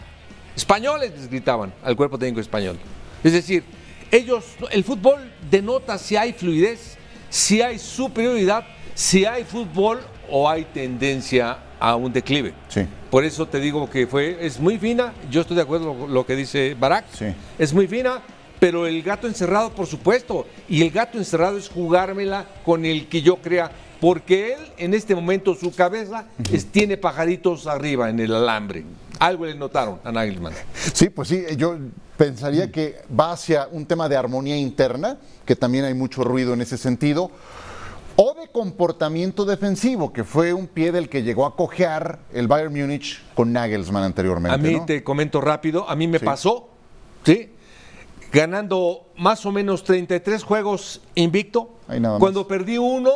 españoles 0.55 1.11
les 1.11 1.29
gritaban 1.29 1.71
al 1.83 1.95
cuerpo 1.95 2.17
técnico 2.17 2.41
español. 2.41 2.79
Es 3.23 3.33
decir, 3.33 3.63
ellos, 4.09 4.45
el 4.71 4.83
fútbol 4.83 5.31
denota 5.49 5.99
si 5.99 6.15
hay 6.15 6.33
fluidez, 6.33 6.97
si 7.29 7.61
hay 7.61 7.77
superioridad, 7.77 8.65
si 8.95 9.25
hay 9.25 9.43
fútbol 9.43 9.99
o 10.27 10.49
hay 10.49 10.65
tendencia 10.65 11.59
a 11.81 11.95
un 11.95 12.13
declive. 12.13 12.53
Sí. 12.69 12.85
Por 13.09 13.25
eso 13.25 13.47
te 13.47 13.59
digo 13.59 13.89
que 13.89 14.05
fue, 14.07 14.37
es 14.39 14.59
muy 14.59 14.77
fina, 14.77 15.13
yo 15.29 15.41
estoy 15.41 15.55
de 15.57 15.63
acuerdo 15.63 15.97
con 15.97 16.13
lo 16.13 16.25
que 16.25 16.35
dice 16.35 16.77
Barak, 16.79 17.05
sí. 17.11 17.25
es 17.57 17.73
muy 17.73 17.87
fina, 17.87 18.21
pero 18.59 18.85
el 18.85 19.01
gato 19.01 19.27
encerrado, 19.27 19.71
por 19.71 19.87
supuesto, 19.87 20.45
y 20.69 20.83
el 20.83 20.91
gato 20.91 21.17
encerrado 21.17 21.57
es 21.57 21.67
jugármela 21.67 22.45
con 22.63 22.85
el 22.85 23.07
que 23.07 23.23
yo 23.23 23.37
crea, 23.37 23.71
porque 23.99 24.53
él 24.53 24.59
en 24.77 24.93
este 24.93 25.15
momento 25.15 25.55
su 25.55 25.73
cabeza 25.73 26.27
uh 26.37 26.43
-huh. 26.43 26.53
es, 26.53 26.67
tiene 26.67 26.97
pajaritos 26.97 27.65
arriba 27.65 28.09
en 28.09 28.19
el 28.19 28.33
alambre. 28.33 28.85
Algo 29.19 29.45
le 29.45 29.55
notaron 29.55 29.99
a 30.03 30.11
Nagelman. 30.11 30.53
Sí, 30.73 31.09
pues 31.09 31.27
sí, 31.27 31.43
yo 31.57 31.77
pensaría 32.17 32.71
que 32.71 33.01
va 33.19 33.31
hacia 33.31 33.67
un 33.71 33.85
tema 33.85 34.07
de 34.07 34.15
armonía 34.15 34.57
interna, 34.57 35.17
que 35.45 35.55
también 35.55 35.85
hay 35.85 35.93
mucho 35.93 36.23
ruido 36.23 36.53
en 36.53 36.61
ese 36.61 36.77
sentido 36.77 37.31
comportamiento 38.51 39.45
defensivo, 39.45 40.11
que 40.13 40.23
fue 40.23 40.53
un 40.53 40.67
pie 40.67 40.91
del 40.91 41.09
que 41.09 41.23
llegó 41.23 41.45
a 41.45 41.55
cojear 41.55 42.19
el 42.33 42.47
Bayern 42.47 42.73
Múnich 42.73 43.21
con 43.33 43.51
Nagelsmann 43.53 44.03
anteriormente. 44.03 44.53
A 44.55 44.57
mí 44.57 44.75
¿no? 44.77 44.85
te 44.85 45.03
comento 45.03 45.41
rápido, 45.41 45.89
a 45.89 45.95
mí 45.95 46.07
me 46.07 46.19
Sí. 46.19 46.25
pasó, 46.25 46.69
¿sí? 47.23 47.51
Ganando 48.31 49.07
más 49.17 49.45
o 49.45 49.51
menos 49.51 49.83
33 49.83 50.43
juegos 50.43 51.01
invicto. 51.15 51.71
Cuando 52.19 52.47
perdí 52.47 52.77
uno, 52.77 53.11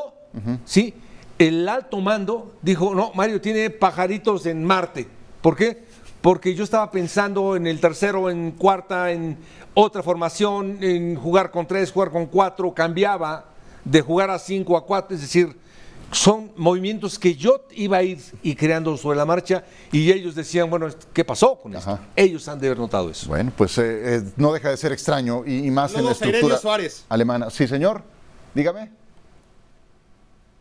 ¿sí? 0.65 0.93
El 1.39 1.67
alto 1.69 1.99
mando 2.01 2.53
dijo, 2.61 2.93
no, 2.95 3.11
Mario 3.13 3.39
tiene 3.41 3.69
pajaritos 3.69 4.45
en 4.45 4.63
Marte. 4.63 5.07
¿Por 5.41 5.55
qué? 5.55 5.83
Porque 6.21 6.55
yo 6.55 6.63
estaba 6.63 6.91
pensando 6.91 7.55
en 7.55 7.67
el 7.67 7.79
tercero, 7.79 8.29
en 8.29 8.51
cuarta, 8.51 9.11
en 9.11 9.37
otra 9.73 10.01
formación, 10.01 10.79
en 10.81 11.15
jugar 11.15 11.51
con 11.51 11.67
tres, 11.67 11.91
jugar 11.91 12.09
con 12.11 12.25
cuatro, 12.25 12.73
cambiaba 12.73 13.45
de 13.85 14.01
jugar 14.01 14.29
a 14.29 14.39
5 14.39 14.75
a 14.75 14.85
4, 14.85 15.15
es 15.15 15.21
decir, 15.21 15.55
son 16.11 16.51
movimientos 16.55 17.17
que 17.17 17.35
yo 17.35 17.65
iba 17.71 17.97
a 17.97 18.03
ir 18.03 18.19
y 18.43 18.55
creando 18.55 18.95
sobre 18.97 19.17
la 19.17 19.25
marcha 19.25 19.63
y 19.91 20.11
ellos 20.11 20.35
decían, 20.35 20.69
bueno, 20.69 20.87
¿qué 21.13 21.25
pasó 21.25 21.59
con 21.59 21.75
esto? 21.75 21.91
Ajá. 21.91 22.03
Ellos 22.15 22.47
han 22.47 22.59
de 22.59 22.67
haber 22.67 22.79
notado 22.79 23.09
eso. 23.09 23.27
Bueno, 23.27 23.51
pues 23.57 23.77
eh, 23.77 24.17
eh, 24.17 24.23
no 24.37 24.53
deja 24.53 24.69
de 24.69 24.77
ser 24.77 24.91
extraño 24.91 25.43
y, 25.45 25.65
y 25.67 25.71
más 25.71 25.93
en 25.95 26.05
la 26.05 26.13
Saludos 26.13 26.21
a 26.21 26.25
Ireneo 26.25 26.39
estructura 26.41 26.57
Suárez. 26.61 27.05
alemana. 27.09 27.49
Sí, 27.49 27.67
señor, 27.67 28.03
dígame. 28.53 28.91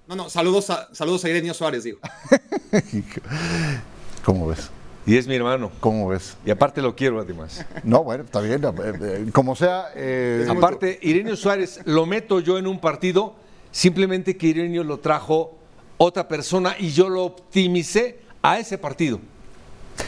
No, 0.06 0.16
no, 0.16 0.28
saludos 0.28 0.68
a, 0.70 0.88
saludos 0.94 1.24
a 1.24 1.30
Irenio 1.30 1.54
Suárez, 1.54 1.84
digo. 1.84 1.98
¿Cómo 4.24 4.48
ves? 4.48 4.70
Y 5.06 5.16
es 5.16 5.26
mi 5.26 5.34
hermano. 5.34 5.70
¿Cómo 5.80 6.08
ves? 6.08 6.36
Y 6.46 6.50
aparte 6.50 6.80
lo 6.80 6.96
quiero, 6.96 7.20
además. 7.20 7.64
No, 7.82 8.02
bueno, 8.02 8.24
está 8.24 8.40
bien. 8.40 8.64
Eh, 8.64 8.68
eh, 9.00 9.26
como 9.32 9.54
sea. 9.54 9.88
Eh, 9.94 10.46
aparte, 10.48 10.98
Irenio 11.02 11.36
Suárez 11.36 11.80
lo 11.84 12.06
meto 12.06 12.40
yo 12.40 12.56
en 12.56 12.66
un 12.66 12.80
partido, 12.80 13.34
simplemente 13.70 14.36
que 14.36 14.46
Irenio 14.46 14.82
lo 14.82 14.98
trajo 14.98 15.58
otra 15.98 16.26
persona 16.26 16.74
y 16.78 16.90
yo 16.90 17.08
lo 17.08 17.24
optimicé 17.24 18.20
a 18.42 18.58
ese 18.58 18.78
partido. 18.78 19.20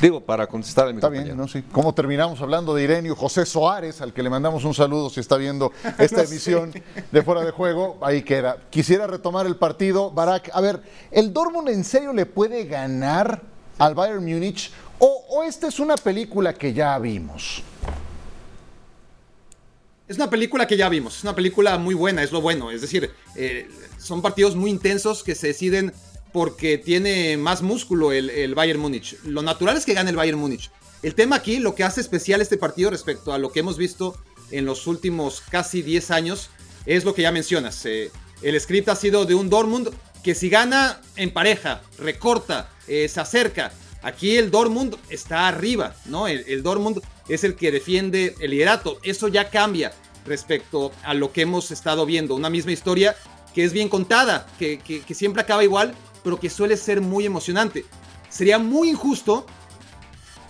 Digo, 0.00 0.20
para 0.20 0.46
contestar 0.46 0.88
a 0.88 0.90
mi 0.90 0.96
Está 0.96 1.08
bien, 1.08 1.36
¿no? 1.36 1.46
Sí. 1.46 1.62
¿Cómo 1.70 1.94
terminamos 1.94 2.40
hablando 2.40 2.74
de 2.74 2.82
Irenio 2.82 3.14
José 3.14 3.46
Soares, 3.46 4.00
al 4.00 4.12
que 4.12 4.22
le 4.22 4.30
mandamos 4.30 4.64
un 4.64 4.74
saludo 4.74 5.10
si 5.10 5.20
está 5.20 5.36
viendo 5.36 5.72
esta 5.98 6.22
emisión 6.22 6.72
de 7.12 7.22
Fuera 7.22 7.42
de 7.42 7.52
Juego? 7.52 7.98
Ahí 8.00 8.22
queda. 8.22 8.56
Quisiera 8.70 9.06
retomar 9.06 9.46
el 9.46 9.56
partido. 9.56 10.10
Barak, 10.10 10.50
a 10.52 10.60
ver, 10.60 10.80
¿el 11.10 11.32
Dortmund 11.32 11.68
en 11.68 11.84
serio 11.84 12.12
le 12.12 12.26
puede 12.26 12.64
ganar 12.64 13.42
al 13.78 13.94
Bayern 13.94 14.24
Múnich 14.24 14.72
o, 14.98 15.42
esta 15.44 15.68
es 15.68 15.78
una 15.78 15.96
película 15.96 16.54
que 16.54 16.72
ya 16.72 16.98
vimos? 16.98 17.62
Es 20.08 20.16
una 20.16 20.30
película 20.30 20.66
que 20.66 20.76
ya 20.76 20.88
vimos, 20.88 21.18
es 21.18 21.22
una 21.24 21.34
película 21.34 21.78
muy 21.78 21.94
buena, 21.94 22.22
es 22.22 22.32
lo 22.32 22.40
bueno. 22.40 22.70
Es 22.70 22.80
decir, 22.80 23.10
eh, 23.34 23.68
son 23.98 24.22
partidos 24.22 24.54
muy 24.54 24.70
intensos 24.70 25.22
que 25.24 25.34
se 25.34 25.48
deciden 25.48 25.92
porque 26.32 26.78
tiene 26.78 27.36
más 27.36 27.62
músculo 27.62 28.12
el, 28.12 28.54
Bayern 28.54 28.78
Múnich. 28.78 29.16
Lo 29.24 29.42
natural 29.42 29.76
es 29.76 29.84
que 29.84 29.94
gane 29.94 30.10
el 30.10 30.16
Bayern 30.16 30.38
Múnich. 30.38 30.70
El 31.02 31.14
tema 31.14 31.36
aquí, 31.36 31.58
lo 31.58 31.74
que 31.74 31.82
hace 31.82 32.00
especial 32.00 32.40
este 32.40 32.56
partido 32.56 32.90
respecto 32.90 33.32
a 33.32 33.38
lo 33.38 33.50
que 33.50 33.60
hemos 33.60 33.76
visto 33.76 34.16
en 34.50 34.64
los 34.64 34.86
últimos 34.86 35.42
casi 35.50 35.82
10 35.82 36.10
años, 36.10 36.50
es 36.84 37.04
lo 37.04 37.14
que 37.14 37.22
ya 37.22 37.32
mencionas. 37.32 37.84
Eh, 37.86 38.10
el 38.42 38.60
script 38.60 38.88
ha 38.88 38.96
sido 38.96 39.24
de 39.24 39.34
un 39.34 39.48
Dortmund 39.48 39.90
que 40.22 40.34
si 40.34 40.48
gana 40.48 41.00
en 41.16 41.32
pareja, 41.32 41.82
recorta, 41.98 42.68
eh, 42.86 43.08
se 43.08 43.20
acerca. 43.20 43.72
Aquí 44.06 44.36
el 44.36 44.52
Dortmund 44.52 44.94
está 45.10 45.48
arriba, 45.48 45.96
¿no? 46.04 46.28
El, 46.28 46.44
el 46.46 46.62
Dortmund 46.62 47.02
es 47.28 47.42
el 47.42 47.56
que 47.56 47.72
defiende 47.72 48.36
el 48.38 48.52
liderato. 48.52 49.00
Eso 49.02 49.26
ya 49.26 49.50
cambia 49.50 49.92
respecto 50.24 50.92
a 51.02 51.12
lo 51.12 51.32
que 51.32 51.42
hemos 51.42 51.72
estado 51.72 52.06
viendo. 52.06 52.36
Una 52.36 52.48
misma 52.48 52.70
historia 52.70 53.16
que 53.52 53.64
es 53.64 53.72
bien 53.72 53.88
contada, 53.88 54.46
que, 54.60 55.02
siempre 55.10 55.42
acaba 55.42 55.64
igual, 55.64 55.92
pero 56.22 56.38
que 56.38 56.48
suele 56.48 56.76
ser 56.76 57.00
muy 57.00 57.26
emocionante. 57.26 57.84
Sería 58.28 58.60
muy 58.60 58.90
injusto. 58.90 59.44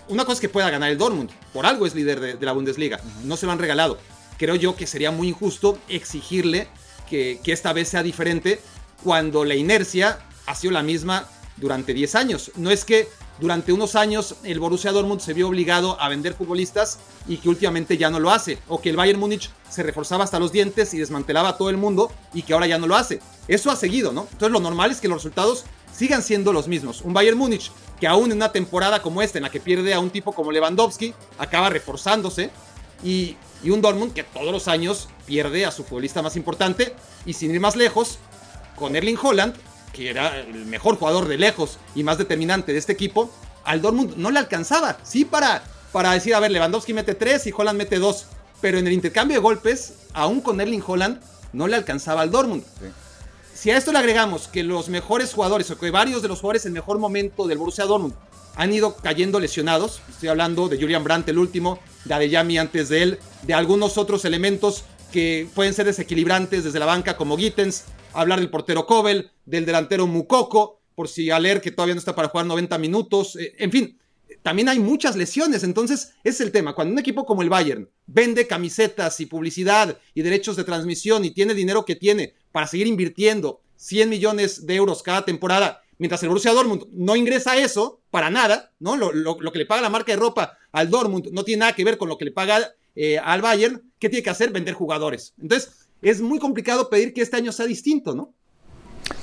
Una 0.07 0.23
cosa 0.23 0.33
es 0.33 0.41
que 0.41 0.49
pueda 0.49 0.69
ganar 0.69 0.91
el 0.91 0.99
Dortmund, 0.99 1.31
por 1.51 1.65
algo 1.65 1.87
es 1.87 1.95
líder 1.95 2.19
de, 2.19 2.45
la 2.45 2.51
Bundesliga, 2.51 2.99
no 3.23 3.37
se 3.37 3.47
lo 3.47 3.53
han 3.53 3.59
regalado. 3.59 3.97
Creo 4.37 4.53
yo 4.53 4.75
que 4.75 4.85
sería 4.85 5.09
muy 5.09 5.29
injusto 5.29 5.79
exigirle 5.89 6.67
que, 7.09 7.39
que 7.43 7.53
esta 7.53 7.73
vez 7.73 7.89
sea 7.89 8.03
diferente 8.03 8.59
cuando 9.03 9.45
la 9.45 9.55
inercia 9.55 10.19
ha 10.45 10.53
sido 10.53 10.73
la 10.73 10.83
misma 10.83 11.27
durante 11.55 11.95
10 11.95 12.13
años. 12.13 12.51
No 12.55 12.69
es 12.69 12.85
que 12.85 13.07
durante 13.39 13.71
unos 13.71 13.95
años 13.95 14.35
el 14.43 14.59
Borussia 14.59 14.91
Dortmund 14.91 15.21
se 15.21 15.33
vio 15.33 15.47
obligado 15.47 15.99
a 16.01 16.09
vender 16.09 16.33
futbolistas 16.33 16.99
y 17.27 17.37
que 17.37 17.49
últimamente 17.49 17.97
ya 17.97 18.09
no 18.09 18.19
lo 18.19 18.31
hace, 18.31 18.57
o 18.67 18.81
que 18.81 18.89
el 18.89 18.95
Bayern 18.95 19.19
Múnich 19.19 19.51
se 19.69 19.83
reforzaba 19.83 20.23
hasta 20.23 20.39
los 20.39 20.51
dientes 20.51 20.93
y 20.93 20.97
desmantelaba 20.97 21.49
a 21.49 21.57
todo 21.57 21.69
el 21.69 21.77
mundo 21.77 22.11
y 22.33 22.41
que 22.41 22.53
ahora 22.53 22.67
ya 22.67 22.77
no 22.77 22.87
lo 22.87 22.95
hace. 22.95 23.19
Eso 23.47 23.69
ha 23.69 23.75
seguido, 23.75 24.11
¿no? 24.11 24.21
Entonces 24.31 24.51
lo 24.51 24.59
normal 24.59 24.91
es 24.91 24.99
que 24.99 25.07
los 25.07 25.17
resultados 25.17 25.65
sigan 25.93 26.23
siendo 26.23 26.53
los 26.53 26.67
mismos. 26.67 27.01
Un 27.01 27.13
Bayern 27.13 27.37
Múnich 27.37 27.71
que 27.99 28.07
aún 28.07 28.31
en 28.31 28.37
una 28.37 28.51
temporada 28.51 29.01
como 29.01 29.21
esta, 29.21 29.39
en 29.39 29.43
la 29.43 29.49
que 29.49 29.59
pierde 29.59 29.93
a 29.93 29.99
un 29.99 30.09
tipo 30.09 30.31
como 30.31 30.51
Lewandowski, 30.51 31.13
acaba 31.37 31.69
reforzándose 31.69 32.51
y, 33.03 33.35
y 33.63 33.69
un 33.71 33.81
Dortmund 33.81 34.13
que 34.13 34.23
todos 34.23 34.51
los 34.51 34.67
años 34.67 35.09
pierde 35.25 35.65
a 35.65 35.71
su 35.71 35.83
futbolista 35.83 36.21
más 36.21 36.35
importante 36.35 36.95
y 37.25 37.33
sin 37.33 37.51
ir 37.51 37.59
más 37.59 37.75
lejos, 37.75 38.19
con 38.75 38.95
Erling 38.95 39.17
Holland 39.21 39.55
que 39.93 40.09
era 40.09 40.39
el 40.39 40.65
mejor 40.65 40.97
jugador 40.97 41.27
de 41.27 41.37
lejos 41.37 41.77
y 41.95 42.03
más 42.03 42.17
determinante 42.17 42.73
de 42.73 42.79
este 42.79 42.93
equipo, 42.93 43.31
al 43.63 43.81
Dortmund 43.81 44.15
no 44.15 44.31
le 44.31 44.39
alcanzaba. 44.39 44.97
Sí, 45.03 45.25
para, 45.25 45.63
para 45.91 46.11
decir, 46.13 46.35
a 46.35 46.39
ver, 46.39 46.51
Lewandowski 46.51 46.93
mete 46.93 47.15
tres 47.15 47.47
y 47.47 47.53
Holland 47.55 47.77
mete 47.77 47.99
dos. 47.99 48.25
Pero 48.61 48.79
en 48.79 48.87
el 48.87 48.93
intercambio 48.93 49.37
de 49.37 49.41
golpes, 49.41 49.93
aún 50.13 50.41
con 50.41 50.59
Erling 50.59 50.83
Holland, 50.85 51.21
no 51.53 51.67
le 51.67 51.75
alcanzaba 51.75 52.21
al 52.21 52.31
Dortmund. 52.31 52.63
Si 53.53 53.71
a 53.71 53.77
esto 53.77 53.91
le 53.91 53.99
agregamos 53.99 54.47
que 54.47 54.63
los 54.63 54.89
mejores 54.89 55.33
jugadores, 55.33 55.69
o 55.71 55.77
que 55.77 55.91
varios 55.91 56.21
de 56.21 56.27
los 56.27 56.39
jugadores 56.39 56.65
en 56.65 56.73
mejor 56.73 56.99
momento 56.99 57.47
del 57.47 57.57
Borussia 57.57 57.85
Dortmund 57.85 58.13
han 58.55 58.73
ido 58.73 58.95
cayendo 58.95 59.39
lesionados, 59.39 60.01
estoy 60.09 60.29
hablando 60.29 60.67
de 60.67 60.77
Julian 60.79 61.03
Brandt 61.03 61.29
el 61.29 61.37
último, 61.37 61.79
de 62.05 62.13
Adeyami 62.13 62.57
antes 62.57 62.89
de 62.89 63.03
él, 63.03 63.19
de 63.43 63.53
algunos 63.53 63.97
otros 63.97 64.25
elementos 64.25 64.83
que 65.11 65.47
pueden 65.53 65.73
ser 65.73 65.85
desequilibrantes 65.85 66.63
desde 66.63 66.79
la 66.79 66.85
banca 66.87 67.17
como 67.17 67.37
Gittens, 67.37 67.83
hablar 68.13 68.39
del 68.39 68.49
portero 68.49 68.85
Kobel, 68.85 69.31
del 69.45 69.65
delantero 69.65 70.07
Mukoko, 70.07 70.81
por 70.95 71.07
si 71.07 71.29
Aler 71.29 71.61
que 71.61 71.71
todavía 71.71 71.95
no 71.95 71.99
está 71.99 72.15
para 72.15 72.29
jugar 72.29 72.45
90 72.45 72.77
minutos, 72.77 73.35
eh, 73.35 73.53
en 73.59 73.71
fin, 73.71 73.97
también 74.41 74.69
hay 74.69 74.79
muchas 74.79 75.15
lesiones, 75.15 75.63
entonces 75.63 76.13
es 76.23 76.41
el 76.41 76.51
tema, 76.51 76.73
cuando 76.73 76.93
un 76.93 76.99
equipo 76.99 77.25
como 77.25 77.41
el 77.41 77.49
Bayern 77.49 77.89
vende 78.05 78.47
camisetas 78.47 79.19
y 79.19 79.25
publicidad 79.25 79.97
y 80.13 80.21
derechos 80.21 80.55
de 80.55 80.63
transmisión 80.63 81.25
y 81.25 81.31
tiene 81.31 81.53
dinero 81.53 81.85
que 81.85 81.95
tiene 81.95 82.33
para 82.51 82.67
seguir 82.67 82.87
invirtiendo 82.87 83.61
100 83.75 84.09
millones 84.09 84.65
de 84.65 84.75
euros 84.75 85.03
cada 85.03 85.25
temporada, 85.25 85.83
mientras 85.97 86.23
el 86.23 86.29
Borussia 86.29 86.53
Dortmund 86.53 86.85
no 86.91 87.15
ingresa 87.15 87.57
eso 87.57 88.01
para 88.09 88.29
nada, 88.29 88.71
¿no? 88.79 88.95
Lo, 88.95 89.37
que 89.37 89.59
le 89.59 89.65
paga 89.65 89.81
la 89.81 89.89
marca 89.89 90.11
de 90.11 90.17
ropa 90.17 90.57
al 90.71 90.89
Dortmund 90.89 91.27
no 91.31 91.43
tiene 91.43 91.61
nada 91.61 91.73
que 91.73 91.83
ver 91.83 91.97
con 91.97 92.09
lo 92.09 92.17
que 92.17 92.25
le 92.25 92.31
paga 92.31 92.73
eh, 92.95 93.19
al 93.19 93.41
Bayern, 93.41 93.91
¿qué 93.99 94.09
tiene 94.09 94.23
que 94.23 94.29
hacer? 94.29 94.51
Vender 94.51 94.73
jugadores. 94.73 95.33
Entonces, 95.39 95.86
es 96.01 96.21
muy 96.21 96.39
complicado 96.39 96.89
pedir 96.89 97.13
que 97.13 97.21
este 97.21 97.37
año 97.37 97.51
sea 97.51 97.65
distinto, 97.65 98.15
¿no? 98.15 98.36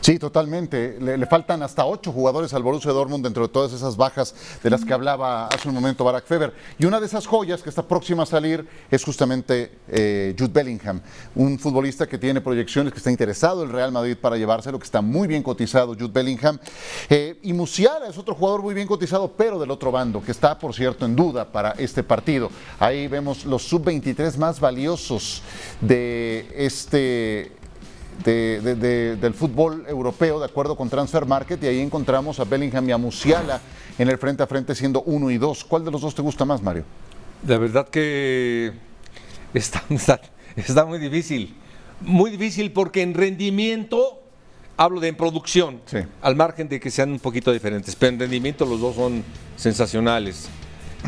Sí, 0.05 0.19
totalmente. 0.19 0.99
Le, 1.01 1.25
faltan 1.25 1.63
hasta 1.63 1.87
ocho 1.87 2.13
jugadores 2.13 2.53
al 2.53 2.63
Borussia 2.63 2.93
Dortmund 2.93 3.25
dentro 3.25 3.47
de 3.47 3.53
todas 3.53 3.73
esas 3.73 3.97
bajas 3.97 4.35
de 4.63 4.69
las 4.69 4.85
que 4.85 4.93
hablaba 4.93 5.47
hace 5.47 5.67
un 5.67 5.75
momento 5.75 6.05
Barack 6.05 6.27
Feber. 6.27 6.53
Y 6.79 6.85
una 6.85 7.01
de 7.01 7.07
esas 7.07 7.27
joyas 7.27 7.63
que 7.63 7.71
está 7.71 7.83
próxima 7.83 8.25
a 8.25 8.27
salir 8.27 8.69
es 8.91 9.03
justamente 9.03 9.73
eh, 9.89 10.37
Jude 10.39 10.53
Bellingham, 10.53 11.01
un 11.35 11.59
futbolista 11.59 12.07
que 12.07 12.19
tiene 12.19 12.43
proyecciones, 12.43 12.93
que 12.93 12.99
está 12.99 13.11
interesado 13.11 13.63
el 13.63 13.71
Real 13.71 13.93
Madrid 13.93 14.19
para 14.21 14.37
llevárselo, 14.37 14.79
que 14.79 14.85
está 14.85 15.01
muy 15.01 15.27
bien 15.27 15.43
cotizado 15.43 15.95
Jude 15.95 16.13
Bellingham. 16.13 16.59
Eh, 17.09 17.39
y 17.43 17.55
Musiala 17.55 18.07
es 18.07 18.19
otro 18.19 18.35
jugador 18.35 18.63
muy 18.63 18.75
bien 18.75 18.87
cotizado, 18.87 19.33
pero 19.33 19.59
del 19.59 19.71
otro 19.71 19.91
bando, 19.91 20.23
que 20.23 20.33
está, 20.33 20.59
por 20.59 20.75
cierto, 20.75 21.07
en 21.07 21.17
duda 21.17 21.51
para 21.51 21.71
este 21.79 22.03
partido. 22.03 22.51
Ahí 22.79 23.09
vemos 23.09 23.47
los 23.47 23.63
sub-23 23.63 24.37
más 24.37 24.61
valiosos 24.61 25.43
de 25.81 26.47
este 26.55 27.64
del 28.23 29.35
fútbol 29.35 29.85
europeo, 29.89 30.39
de 30.39 30.47
acuerdo 30.47 30.77
con 30.77 30.89
Transfer 30.89 31.27
Market, 31.27 31.63
y 31.63 31.67
ahí 31.67 31.81
encontramos 31.81 32.39
a 32.41 32.45
Bellingham 32.45 32.89
y 32.89 32.93
a 32.93 32.99
Musiala 32.99 33.61
en 33.99 34.09
el 34.09 34.19
frente 34.19 34.43
a 34.43 34.47
frente 34.47 34.75
siendo 34.75 35.03
uno 35.03 35.31
y 35.31 35.39
dos. 35.39 35.65
¿Cuál 35.65 35.85
de 35.85 35.91
los 35.91 36.01
dos 36.01 36.15
te 36.15 36.23
gusta 36.23 36.45
más, 36.45 36.63
Mario? 36.63 36.85
La 37.47 37.59
verdad 37.59 37.89
que 37.89 38.73
está, 39.53 39.83
está, 40.57 40.85
muy 40.85 40.99
difícil. 40.99 41.55
Muy 42.01 42.31
difícil 42.31 42.73
porque 42.73 43.03
en 43.03 43.15
rendimiento, 43.15 44.23
hablo 44.77 45.01
de 45.01 45.09
en 45.09 45.17
producción, 45.17 45.81
al 46.23 46.37
margen 46.37 46.69
de 46.69 46.81
que 46.81 46.91
sean 46.91 47.13
un 47.13 47.21
poquito 47.21 47.53
diferentes, 47.53 47.95
pero 47.97 48.13
en 48.13 48.21
rendimiento 48.21 48.67
los 48.67 48.81
dos 48.81 48.97
son 48.97 49.23
sensacionales. 49.57 50.49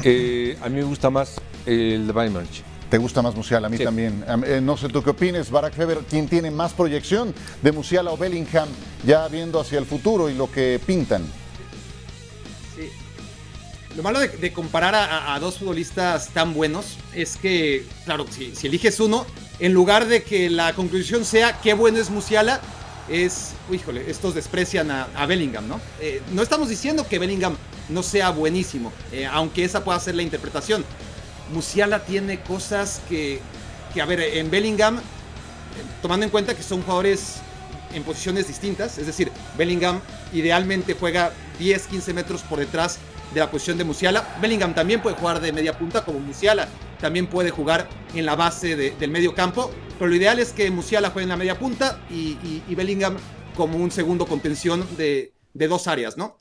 Eh, 0.05 0.59
a 0.63 0.69
mí 0.69 0.77
me 0.77 0.85
gusta 0.85 1.11
más 1.11 1.41
el 1.65 2.07
de 2.07 2.13
Bayern 2.13 2.47
¿Te 2.91 2.99
gusta 2.99 3.21
más 3.21 3.35
Musiala? 3.35 3.67
A 3.67 3.71
mí 3.71 3.79
también. 3.79 4.25
Eh, 4.45 4.61
no 4.63 4.77
sé 4.77 4.89
tú 4.89 5.03
qué 5.03 5.11
opines, 5.11 5.51
Barack 5.51 5.75
Feber, 5.75 5.99
¿quién 6.09 6.29
tiene 6.29 6.53
más 6.53 6.73
proyección 6.73 7.35
de 7.61 7.73
Musiala 7.73 8.13
o 8.13 8.17
Bellingham 8.17 8.69
ya 9.05 9.27
viendo 9.27 9.61
hacia 9.61 9.79
el 9.79 9.87
futuro 9.87 10.31
y 10.31 10.35
lo 10.35 10.51
que 10.51 10.81
pintan? 10.87 11.23
Sí. 12.77 12.89
Lo 13.97 14.05
malo 14.05 14.21
de, 14.21 14.53
comparar 14.53 14.95
a, 14.95 15.37
dos 15.41 15.59
futbolistas 15.59 16.29
tan 16.29 16.55
buenos 16.55 16.97
es 17.13 17.37
que, 17.37 17.85
claro, 18.05 18.25
si, 18.31 18.53
eliges 18.67 19.01
uno, 19.01 19.27
en 19.59 19.73
lugar 19.73 20.07
de 20.07 20.23
que 20.23 20.49
la 20.49 20.73
conclusión 20.75 21.25
sea 21.25 21.61
qué 21.61 21.75
bueno 21.75 21.99
es 21.99 22.09
Musiala, 22.09 22.61
es, 23.09 23.53
híjole, 23.73 24.09
estos 24.09 24.35
desprecian 24.35 24.93
a, 24.93 25.27
Bellingham, 25.27 25.67
¿no? 25.67 25.81
Eh, 26.01 26.23
no 26.33 26.43
estamos 26.43 26.69
diciendo 26.69 27.05
que 27.09 27.19
Bellingham 27.19 27.57
no 27.89 28.05
sea 28.05 28.31
buenísimo, 28.31 28.93
eh, 29.11 29.27
aunque 29.27 29.65
esa 29.65 29.83
pueda 29.83 29.99
ser 29.99 30.15
la 30.15 30.23
interpretación. 30.23 30.85
Musiala 31.53 32.05
tiene 32.05 32.41
cosas 32.41 33.01
que, 33.09 33.41
que, 33.95 34.01
a 34.01 34.07
ver, 34.07 34.21
en 34.21 34.51
Bellingham, 34.51 35.01
tomando 36.03 36.25
en 36.25 36.31
cuenta 36.31 36.55
que 36.55 36.63
son 36.63 36.83
jugadores 36.83 37.37
en 37.93 38.03
posiciones 38.03 38.49
distintas, 38.49 38.99
es 38.99 39.07
decir, 39.07 39.31
Bellingham 39.57 40.01
idealmente 40.33 40.95
juega 40.95 41.33
10, 41.59 41.87
15 41.87 42.13
metros 42.13 42.43
por 42.43 42.59
detrás 42.59 42.99
de 43.33 43.41
la 43.41 43.51
posición 43.51 43.79
de 43.79 43.85
Musiala. 43.85 44.37
Bellingham 44.41 44.75
también 44.75 45.01
puede 45.01 45.17
jugar 45.17 45.41
de 45.41 45.53
media 45.53 45.77
punta 45.79 46.05
como 46.05 46.19
Musiala, 46.19 46.69
también 47.01 47.27
puede 47.27 47.51
jugar 47.51 47.89
en 48.15 48.27
la 48.27 48.37
base 48.37 48.77
del 48.77 49.11
medio 49.11 49.35
campo, 49.35 49.71
pero 49.99 50.09
lo 50.09 50.17
ideal 50.17 50.39
es 50.39 50.53
que 50.53 50.71
Musiala 50.71 51.11
juegue 51.11 51.25
en 51.25 51.31
la 51.31 51.37
media 51.37 51.59
punta 51.59 52.01
y, 52.11 52.63
Bellingham 52.75 53.17
como 53.57 53.79
un 53.79 53.91
segundo 53.91 54.27
contención 54.27 54.87
de, 54.97 55.33
de, 55.55 55.69
dos 55.69 55.87
áreas, 55.87 56.19
¿no? 56.19 56.39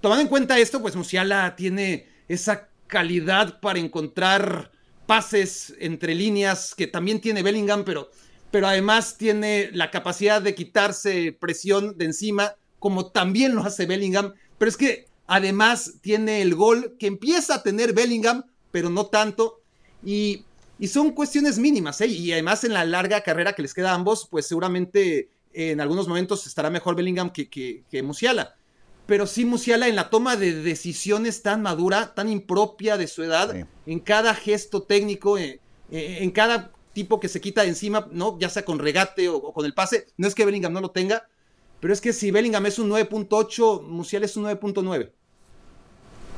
Tomando 0.00 0.22
en 0.22 0.28
cuenta 0.28 0.58
esto, 0.58 0.82
pues 0.82 0.96
Musiala 0.96 1.54
tiene 1.54 2.06
esa 2.28 2.68
calidad 2.86 3.60
para 3.60 3.78
encontrar 3.78 4.70
pases 5.06 5.74
entre 5.78 6.14
líneas 6.14 6.74
que 6.74 6.86
también 6.86 7.20
tiene 7.20 7.42
Bellingham, 7.42 7.84
pero, 7.84 8.10
pero 8.50 8.66
además 8.66 9.16
tiene 9.18 9.70
la 9.72 9.90
capacidad 9.90 10.42
de 10.42 10.54
quitarse 10.54 11.36
presión 11.38 11.96
de 11.96 12.06
encima, 12.06 12.54
como 12.78 13.06
también 13.12 13.54
lo 13.54 13.62
hace 13.62 13.86
Bellingham. 13.86 14.34
Pero 14.58 14.68
es 14.68 14.76
que 14.76 15.06
Además, 15.26 15.94
tiene 16.00 16.40
el 16.40 16.54
gol 16.54 16.96
que 16.98 17.06
empieza 17.06 17.56
a 17.56 17.62
tener 17.62 17.92
Bellingham, 17.92 18.44
pero 18.70 18.90
no 18.90 19.06
tanto. 19.06 19.60
Y, 20.04 20.44
son 20.88 21.12
cuestiones 21.12 21.58
mínimas, 21.58 22.00
¿eh? 22.00 22.06
Y 22.06 22.32
además 22.32 22.62
en 22.64 22.74
la 22.74 22.84
larga 22.84 23.22
carrera 23.22 23.54
que 23.54 23.62
les 23.62 23.74
queda 23.74 23.92
a 23.92 23.94
ambos, 23.94 24.28
pues 24.30 24.46
seguramente 24.46 25.30
en 25.52 25.80
algunos 25.80 26.06
momentos 26.06 26.46
estará 26.46 26.68
mejor 26.68 26.94
Bellingham 26.94 27.30
que, 27.30 27.48
que, 27.48 28.02
Musiala. 28.02 28.55
Pero 29.06 29.26
sí 29.26 29.44
Musiala 29.44 29.88
en 29.88 29.96
la 29.96 30.10
toma 30.10 30.36
de 30.36 30.52
decisiones 30.52 31.42
tan 31.42 31.62
madura, 31.62 32.14
tan 32.14 32.28
impropia 32.28 32.96
de 32.96 33.06
su 33.06 33.22
edad, 33.22 33.54
en 33.86 34.00
cada 34.00 34.34
gesto 34.34 34.82
técnico, 34.82 35.38
eh, 35.38 35.60
eh, 35.90 36.18
en 36.20 36.30
cada 36.32 36.72
tipo 36.92 37.20
que 37.20 37.28
se 37.28 37.40
quita 37.40 37.62
de 37.62 37.68
encima, 37.68 38.08
¿no? 38.10 38.38
Ya 38.38 38.48
sea 38.48 38.64
con 38.64 38.78
regate 38.78 39.28
o, 39.28 39.52
con 39.52 39.64
el 39.64 39.74
pase. 39.74 40.06
No 40.16 40.26
es 40.26 40.34
que 40.34 40.44
Bellingham 40.44 40.72
no 40.72 40.80
lo 40.80 40.90
tenga, 40.90 41.28
pero 41.78 41.92
es 41.92 42.00
que 42.00 42.12
si 42.12 42.30
Bellingham 42.30 42.66
es 42.66 42.78
un 42.78 42.90
9.8, 42.90 43.82
Musiala 43.82 44.26
es 44.26 44.36
un 44.36 44.44
9.9. 44.44 45.12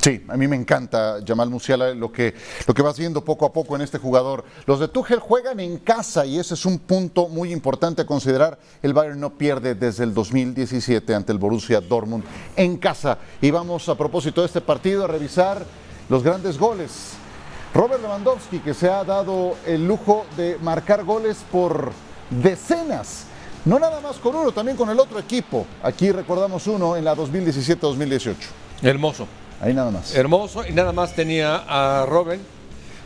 Sí, 0.01 0.25
a 0.29 0.37
mí 0.37 0.47
me 0.47 0.55
encanta 0.55 1.19
Jamal 1.27 1.51
Musiala, 1.51 1.93
lo 1.93 2.13
que, 2.13 2.35
lo 2.67 2.73
que 2.73 2.83
vas 2.83 2.99
viendo 2.99 3.25
poco 3.25 3.45
a 3.45 3.53
poco 3.53 3.75
en 3.75 3.83
este 3.83 3.99
jugador. 3.99 4.45
Los 4.65 4.79
de 4.79 4.89
Tuchel 4.89 5.19
juegan 5.19 5.59
en 5.59 5.79
casa 5.79 6.25
y 6.25 6.39
ese 6.39 6.55
es 6.55 6.65
un 6.65 6.79
punto 6.79 7.29
muy 7.29 7.53
importante 7.53 8.03
a 8.03 8.07
considerar. 8.07 8.59
El 8.81 8.95
Bayern 8.95 9.19
no 9.19 9.31
pierde 9.31 9.75
desde 9.75 10.05
el 10.05 10.15
2017 10.15 11.15
ante 11.15 11.33
el 11.33 11.39
Borussia 11.39 11.81
Dortmund 11.81 12.25
en 12.57 12.77
casa. 12.77 13.19
Y 13.41 13.51
vamos 13.51 13.89
a 13.89 13.97
propósito 13.97 14.41
de 14.41 14.47
este 14.47 14.61
partido 14.61 15.05
a 15.05 15.09
revisar 15.09 15.67
los 16.09 16.23
grandes 16.23 16.59
goles 16.59 17.17
Robert 17.75 18.01
Lewandowski, 18.01 18.61
que 18.61 18.75
se 18.75 18.89
ha 18.89 19.05
dado 19.05 19.57
el 19.67 19.87
lujo 19.87 20.25
de 20.37 20.59
marcar 20.63 21.05
goles 21.05 21.39
por 21.51 21.93
decenas, 22.31 23.25
no 23.65 23.79
nada 23.79 24.01
más 24.01 24.17
con 24.17 24.35
uno, 24.35 24.53
también 24.53 24.77
con 24.77 24.89
el 24.89 24.99
otro 24.99 25.19
equipo. 25.19 25.67
Aquí 25.83 26.11
recordamos 26.11 26.67
uno 26.67 26.97
en 26.97 27.05
la 27.05 27.15
2017-2018. 27.15 28.35
Hermoso. 28.83 29.27
Ahí 29.61 29.75
nada 29.75 29.91
más. 29.91 30.15
Hermoso, 30.15 30.67
y 30.67 30.73
nada 30.73 30.93
más 30.93 31.15
tenía 31.15 31.65
a 31.67 32.07
Robert, 32.07 32.41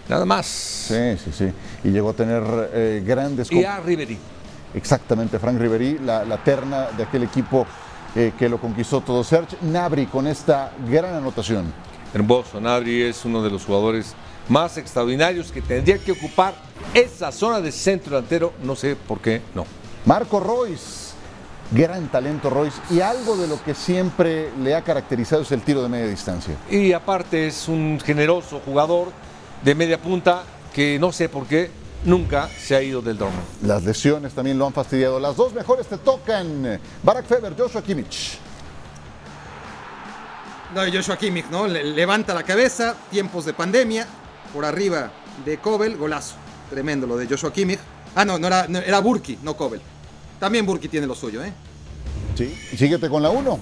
nada 0.08 0.24
más. 0.24 0.46
Sí, 0.46 1.16
sí, 1.24 1.30
sí. 1.32 1.52
Y 1.84 1.90
llegó 1.90 2.10
a 2.10 2.14
tener 2.14 2.42
eh, 2.72 3.02
grandes... 3.04 3.50
Y 3.50 3.64
a 3.64 3.80
Ribery. 3.80 4.18
Exactamente, 4.74 5.38
Frank 5.38 5.58
Ribery, 5.58 5.98
la, 5.98 6.38
terna 6.44 6.88
de 6.96 7.02
aquel 7.02 7.24
equipo 7.24 7.66
eh, 8.14 8.32
que 8.38 8.48
lo 8.48 8.58
conquistó 8.58 9.00
todo. 9.00 9.22
Serge 9.22 9.56
Nabri 9.62 10.06
con 10.06 10.26
esta 10.26 10.72
gran 10.88 11.14
anotación. 11.14 11.72
Hermoso, 12.14 12.60
Nabri 12.60 13.02
es 13.02 13.24
uno 13.24 13.42
de 13.42 13.50
los 13.50 13.64
jugadores 13.64 14.14
más 14.48 14.76
extraordinarios 14.76 15.52
que 15.52 15.62
tendría 15.62 15.98
que 15.98 16.12
ocupar 16.12 16.54
esa 16.94 17.32
zona 17.32 17.60
de 17.60 17.72
centro 17.72 18.16
delantero, 18.16 18.52
no 18.62 18.76
sé 18.76 18.96
por 18.96 19.20
qué 19.20 19.40
no. 19.54 19.64
Marco 20.04 20.40
Royce, 20.40 21.11
gran 21.72 22.08
talento 22.08 22.50
Royce, 22.50 22.80
y 22.90 23.00
algo 23.00 23.36
de 23.36 23.48
lo 23.48 23.62
que 23.62 23.74
siempre 23.74 24.50
le 24.62 24.74
ha 24.74 24.82
caracterizado 24.82 25.42
es 25.42 25.52
el 25.52 25.62
tiro 25.62 25.82
de 25.82 25.88
media 25.88 26.06
distancia. 26.06 26.54
Y 26.70 26.92
aparte 26.92 27.46
es 27.46 27.68
un 27.68 28.00
generoso 28.04 28.60
jugador 28.64 29.08
de 29.64 29.74
media 29.74 30.00
punta 30.00 30.44
que 30.72 30.98
no 30.98 31.12
sé 31.12 31.28
por 31.28 31.46
qué 31.46 31.70
nunca 32.04 32.48
se 32.48 32.74
ha 32.74 32.82
ido 32.82 33.00
del 33.00 33.18
Dortmund. 33.18 33.44
Las 33.62 33.82
lesiones 33.84 34.32
también 34.32 34.58
lo 34.58 34.66
han 34.66 34.72
fastidiado. 34.72 35.20
Las 35.20 35.36
dos 35.36 35.52
mejores 35.52 35.86
te 35.86 35.98
tocan. 35.98 36.80
Barack 37.02 37.26
Feber, 37.26 37.54
Joshua 37.56 37.82
Kimmich. 37.82 38.38
No, 40.74 40.80
Joshua 40.90 41.16
Kimmich, 41.18 41.46
¿no? 41.50 41.66
levanta 41.66 42.32
la 42.32 42.42
cabeza, 42.42 42.96
tiempos 43.10 43.44
de 43.44 43.52
pandemia, 43.52 44.06
por 44.54 44.64
arriba 44.64 45.10
de 45.44 45.58
Kobel, 45.58 45.96
golazo. 45.96 46.36
Tremendo 46.70 47.06
lo 47.06 47.16
de 47.16 47.26
Joshua 47.26 47.52
Kimmich. 47.52 47.78
Ah, 48.14 48.24
no, 48.24 48.38
no 48.38 48.46
era, 48.46 48.64
era 48.64 49.00
Burki, 49.00 49.38
no 49.42 49.54
Kobel. 49.54 49.82
También 50.42 50.66
Burki 50.66 50.88
tiene 50.88 51.06
lo 51.06 51.14
suyo, 51.14 51.40
¿eh? 51.44 51.52
Sí, 52.34 52.52
síguete 52.76 53.08
con 53.08 53.22
la 53.22 53.30
1, 53.30 53.60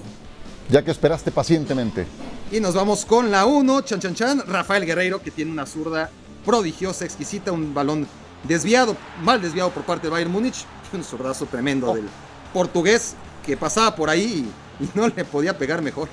ya 0.67 0.83
que 0.83 0.89
esperaste 0.89 1.29
pacientemente. 1.29 2.07
Y 2.51 2.59
nos 2.59 2.73
vamos 2.73 3.05
con 3.05 3.29
la 3.29 3.45
1, 3.45 3.81
chan 3.81 3.99
chan 3.99 4.15
chan, 4.15 4.43
Rafael 4.47 4.83
Guerreiro, 4.83 5.21
que 5.21 5.29
tiene 5.29 5.51
una 5.51 5.67
zurda 5.67 6.09
prodigiosa, 6.43 7.05
exquisita, 7.05 7.51
un 7.51 7.75
balón 7.75 8.07
desviado, 8.45 8.97
mal 9.21 9.39
desviado 9.39 9.69
por 9.69 9.83
parte 9.83 10.07
de 10.07 10.11
Bayern 10.11 10.31
Múnich, 10.31 10.65
un 10.93 11.03
zurdazo 11.03 11.45
tremendo 11.45 11.91
oh. 11.91 11.93
del 11.93 12.09
portugués 12.51 13.13
que 13.45 13.55
pasaba 13.55 13.95
por 13.95 14.09
ahí 14.09 14.51
y, 14.79 14.89
no 14.97 15.07
le 15.07 15.23
podía 15.23 15.55
pegar 15.55 15.83
mejor. 15.83 16.09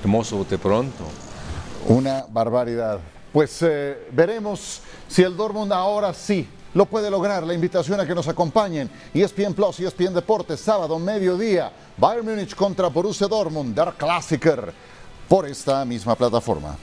Hermoso 0.00 0.46
de 0.48 0.56
pronto. 0.56 1.04
Una 1.86 2.24
barbaridad. 2.30 2.98
Pues 3.30 3.58
eh, 3.60 4.08
veremos 4.10 4.80
si 5.06 5.20
el 5.20 5.36
Dortmund 5.36 5.70
ahora 5.70 6.14
sí 6.14 6.48
lo 6.74 6.86
puede 6.86 7.10
lograr. 7.10 7.44
La 7.44 7.54
invitación 7.54 8.00
a 8.00 8.06
que 8.06 8.14
nos 8.14 8.28
acompañen. 8.28 8.90
ESPN 9.14 9.54
Plus, 9.54 9.80
ESPN 9.80 10.14
Deportes, 10.14 10.60
sábado, 10.60 10.98
mediodía. 10.98 11.72
Bayern 11.96 12.26
Múnich 12.26 12.54
contra 12.54 12.88
Borussia 12.88 13.28
Dortmund, 13.28 13.74
der 13.74 13.94
Klassiker, 13.94 14.72
por 15.28 15.46
esta 15.46 15.84
misma 15.84 16.14
plataforma. 16.16 16.76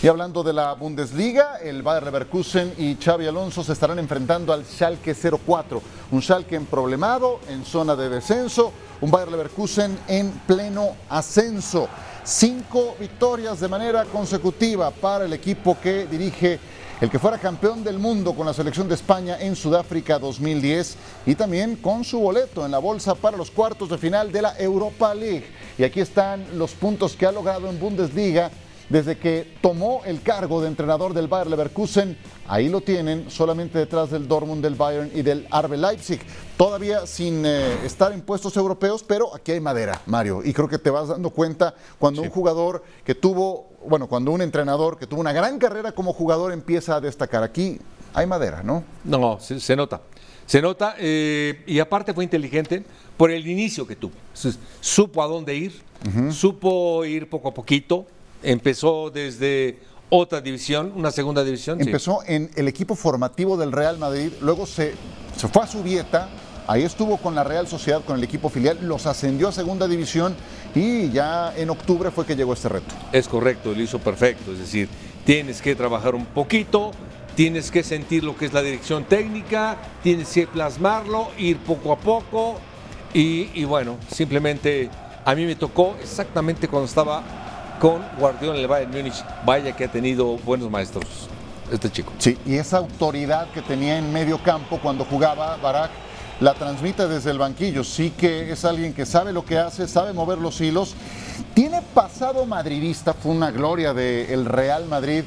Y 0.00 0.06
hablando 0.06 0.44
de 0.44 0.52
la 0.52 0.74
Bundesliga, 0.74 1.56
el 1.56 1.82
Bayer 1.82 2.04
Leverkusen 2.04 2.72
y 2.78 2.94
Xavi 3.02 3.26
Alonso 3.26 3.64
se 3.64 3.72
estarán 3.72 3.98
enfrentando 3.98 4.52
al 4.52 4.64
Schalke 4.64 5.12
04, 5.12 5.82
un 6.12 6.22
Schalke 6.22 6.54
en 6.54 6.66
problemado, 6.66 7.40
en 7.48 7.64
zona 7.64 7.96
de 7.96 8.08
descenso, 8.08 8.72
un 9.00 9.10
Bayer 9.10 9.32
Leverkusen 9.32 9.98
en 10.06 10.30
pleno 10.46 10.94
ascenso. 11.08 11.88
Cinco 12.22 12.94
victorias 13.00 13.58
de 13.58 13.66
manera 13.66 14.04
consecutiva 14.04 14.92
para 14.92 15.24
el 15.24 15.32
equipo 15.32 15.76
que 15.82 16.06
dirige 16.06 16.60
el 17.00 17.10
que 17.10 17.18
fuera 17.20 17.38
campeón 17.38 17.84
del 17.84 17.98
mundo 17.98 18.34
con 18.34 18.46
la 18.46 18.52
selección 18.52 18.88
de 18.88 18.96
España 18.96 19.36
en 19.38 19.54
Sudáfrica 19.54 20.18
2010 20.18 20.96
y 21.26 21.34
también 21.36 21.76
con 21.76 22.02
su 22.02 22.18
boleto 22.18 22.64
en 22.64 22.72
la 22.72 22.78
bolsa 22.78 23.14
para 23.14 23.36
los 23.36 23.52
cuartos 23.52 23.88
de 23.88 23.98
final 23.98 24.32
de 24.32 24.42
la 24.42 24.58
Europa 24.58 25.14
League. 25.14 25.46
Y 25.78 25.84
aquí 25.84 26.00
están 26.00 26.58
los 26.58 26.72
puntos 26.72 27.14
que 27.14 27.26
ha 27.26 27.32
logrado 27.32 27.68
en 27.68 27.78
Bundesliga 27.78 28.50
desde 28.88 29.18
que 29.18 29.54
tomó 29.60 30.02
el 30.04 30.22
cargo 30.22 30.60
de 30.60 30.68
entrenador 30.68 31.12
del 31.14 31.28
Bayer 31.28 31.48
Leverkusen. 31.48 32.16
Ahí 32.46 32.68
lo 32.68 32.80
tienen, 32.80 33.30
solamente 33.30 33.78
detrás 33.78 34.10
del 34.10 34.26
Dortmund, 34.26 34.62
del 34.62 34.74
Bayern 34.74 35.10
y 35.14 35.22
del 35.22 35.46
RB 35.50 35.76
Leipzig. 35.76 36.20
Todavía 36.56 37.06
sin 37.06 37.44
eh, 37.44 37.84
estar 37.84 38.12
en 38.12 38.22
puestos 38.22 38.56
europeos, 38.56 39.04
pero 39.06 39.34
aquí 39.34 39.52
hay 39.52 39.60
madera, 39.60 40.00
Mario. 40.06 40.40
Y 40.44 40.52
creo 40.52 40.68
que 40.68 40.78
te 40.78 40.90
vas 40.90 41.08
dando 41.08 41.30
cuenta 41.30 41.74
cuando 41.98 42.22
un 42.22 42.30
jugador 42.30 42.82
que 43.04 43.14
tuvo, 43.14 43.70
bueno, 43.86 44.08
cuando 44.08 44.30
un 44.30 44.42
entrenador 44.42 44.98
que 44.98 45.06
tuvo 45.06 45.20
una 45.20 45.32
gran 45.32 45.58
carrera 45.58 45.92
como 45.92 46.12
jugador 46.12 46.52
empieza 46.52 46.96
a 46.96 47.00
destacar. 47.00 47.42
Aquí 47.42 47.78
hay 48.14 48.26
madera, 48.26 48.62
¿no? 48.62 48.84
No, 49.04 49.38
se, 49.40 49.76
nota. 49.76 50.00
Se 50.46 50.62
nota, 50.62 50.94
eh, 50.98 51.62
y 51.66 51.78
aparte 51.78 52.14
fue 52.14 52.24
inteligente 52.24 52.82
por 53.18 53.30
el 53.30 53.46
inicio 53.46 53.86
que 53.86 53.96
tuvo. 53.96 54.14
Supo 54.80 55.22
a 55.22 55.26
dónde 55.26 55.54
ir, 55.54 55.82
supo 56.30 57.04
ir 57.04 57.28
poco 57.28 57.48
a 57.48 57.54
poquito, 57.54 58.06
Empezó 58.42 59.10
desde 59.10 59.78
otra 60.10 60.40
división, 60.40 60.92
una 60.94 61.10
segunda 61.10 61.44
división. 61.44 61.80
Empezó 61.80 62.20
en 62.26 62.50
el 62.56 62.68
equipo 62.68 62.94
formativo 62.94 63.56
del 63.56 63.72
Real 63.72 63.98
Madrid, 63.98 64.32
luego 64.40 64.66
se, 64.66 64.94
se 65.36 65.48
fue 65.48 65.62
a 65.62 65.66
su 65.66 65.82
dieta, 65.82 66.28
ahí 66.66 66.82
estuvo 66.82 67.16
con 67.18 67.34
la 67.34 67.44
Real 67.44 67.66
Sociedad, 67.66 68.02
con 68.04 68.16
el 68.16 68.24
equipo 68.24 68.48
filial, 68.48 68.78
los 68.82 69.06
ascendió 69.06 69.48
a 69.48 69.52
segunda 69.52 69.86
división 69.86 70.34
y 70.74 71.10
ya 71.10 71.52
en 71.56 71.70
octubre 71.70 72.10
fue 72.10 72.24
que 72.26 72.36
llegó 72.36 72.52
este 72.52 72.68
reto. 72.68 72.94
Es 73.12 73.28
correcto, 73.28 73.74
lo 73.74 73.82
hizo 73.82 73.98
perfecto, 73.98 74.52
es 74.52 74.58
decir, 74.58 74.88
tienes 75.24 75.60
que 75.60 75.74
trabajar 75.74 76.14
un 76.14 76.26
poquito, 76.26 76.92
tienes 77.34 77.70
que 77.70 77.82
sentir 77.82 78.24
lo 78.24 78.36
que 78.36 78.46
es 78.46 78.52
la 78.52 78.62
dirección 78.62 79.04
técnica, 79.04 79.76
tienes 80.02 80.28
que 80.28 80.46
plasmarlo, 80.46 81.28
ir 81.38 81.58
poco 81.58 81.92
a 81.92 81.98
poco 81.98 82.58
y, 83.12 83.50
y 83.54 83.64
bueno, 83.64 83.96
simplemente 84.10 84.88
a 85.24 85.34
mí 85.34 85.44
me 85.44 85.54
tocó 85.54 85.96
exactamente 86.02 86.68
cuando 86.68 86.86
estaba 86.86 87.22
con 87.78 88.02
Guardiola 88.18 88.56
en 88.56 88.62
el 88.62 88.68
Bayern 88.68 88.92
Múnich. 88.92 89.24
Vaya 89.44 89.74
que 89.74 89.84
ha 89.84 89.92
tenido 89.92 90.36
buenos 90.38 90.70
maestros 90.70 91.04
este 91.72 91.90
chico. 91.90 92.12
Sí, 92.18 92.38
y 92.46 92.54
esa 92.54 92.78
autoridad 92.78 93.50
que 93.52 93.62
tenía 93.62 93.98
en 93.98 94.12
medio 94.12 94.38
campo 94.42 94.78
cuando 94.82 95.04
jugaba 95.04 95.56
Barak 95.56 95.90
la 96.40 96.54
transmite 96.54 97.08
desde 97.08 97.30
el 97.30 97.38
banquillo. 97.38 97.84
Sí 97.84 98.10
que 98.10 98.52
es 98.52 98.64
alguien 98.64 98.94
que 98.94 99.06
sabe 99.06 99.32
lo 99.32 99.44
que 99.44 99.58
hace, 99.58 99.88
sabe 99.88 100.12
mover 100.12 100.38
los 100.38 100.60
hilos. 100.60 100.94
Tiene 101.54 101.82
pasado 101.94 102.46
madridista, 102.46 103.12
fue 103.12 103.32
una 103.32 103.50
gloria 103.50 103.92
del 103.92 104.44
Real 104.44 104.86
Madrid. 104.86 105.24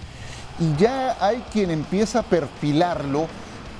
Y 0.59 0.79
ya 0.79 1.17
hay 1.19 1.43
quien 1.51 1.71
empieza 1.71 2.19
a 2.19 2.23
perfilarlo 2.23 3.27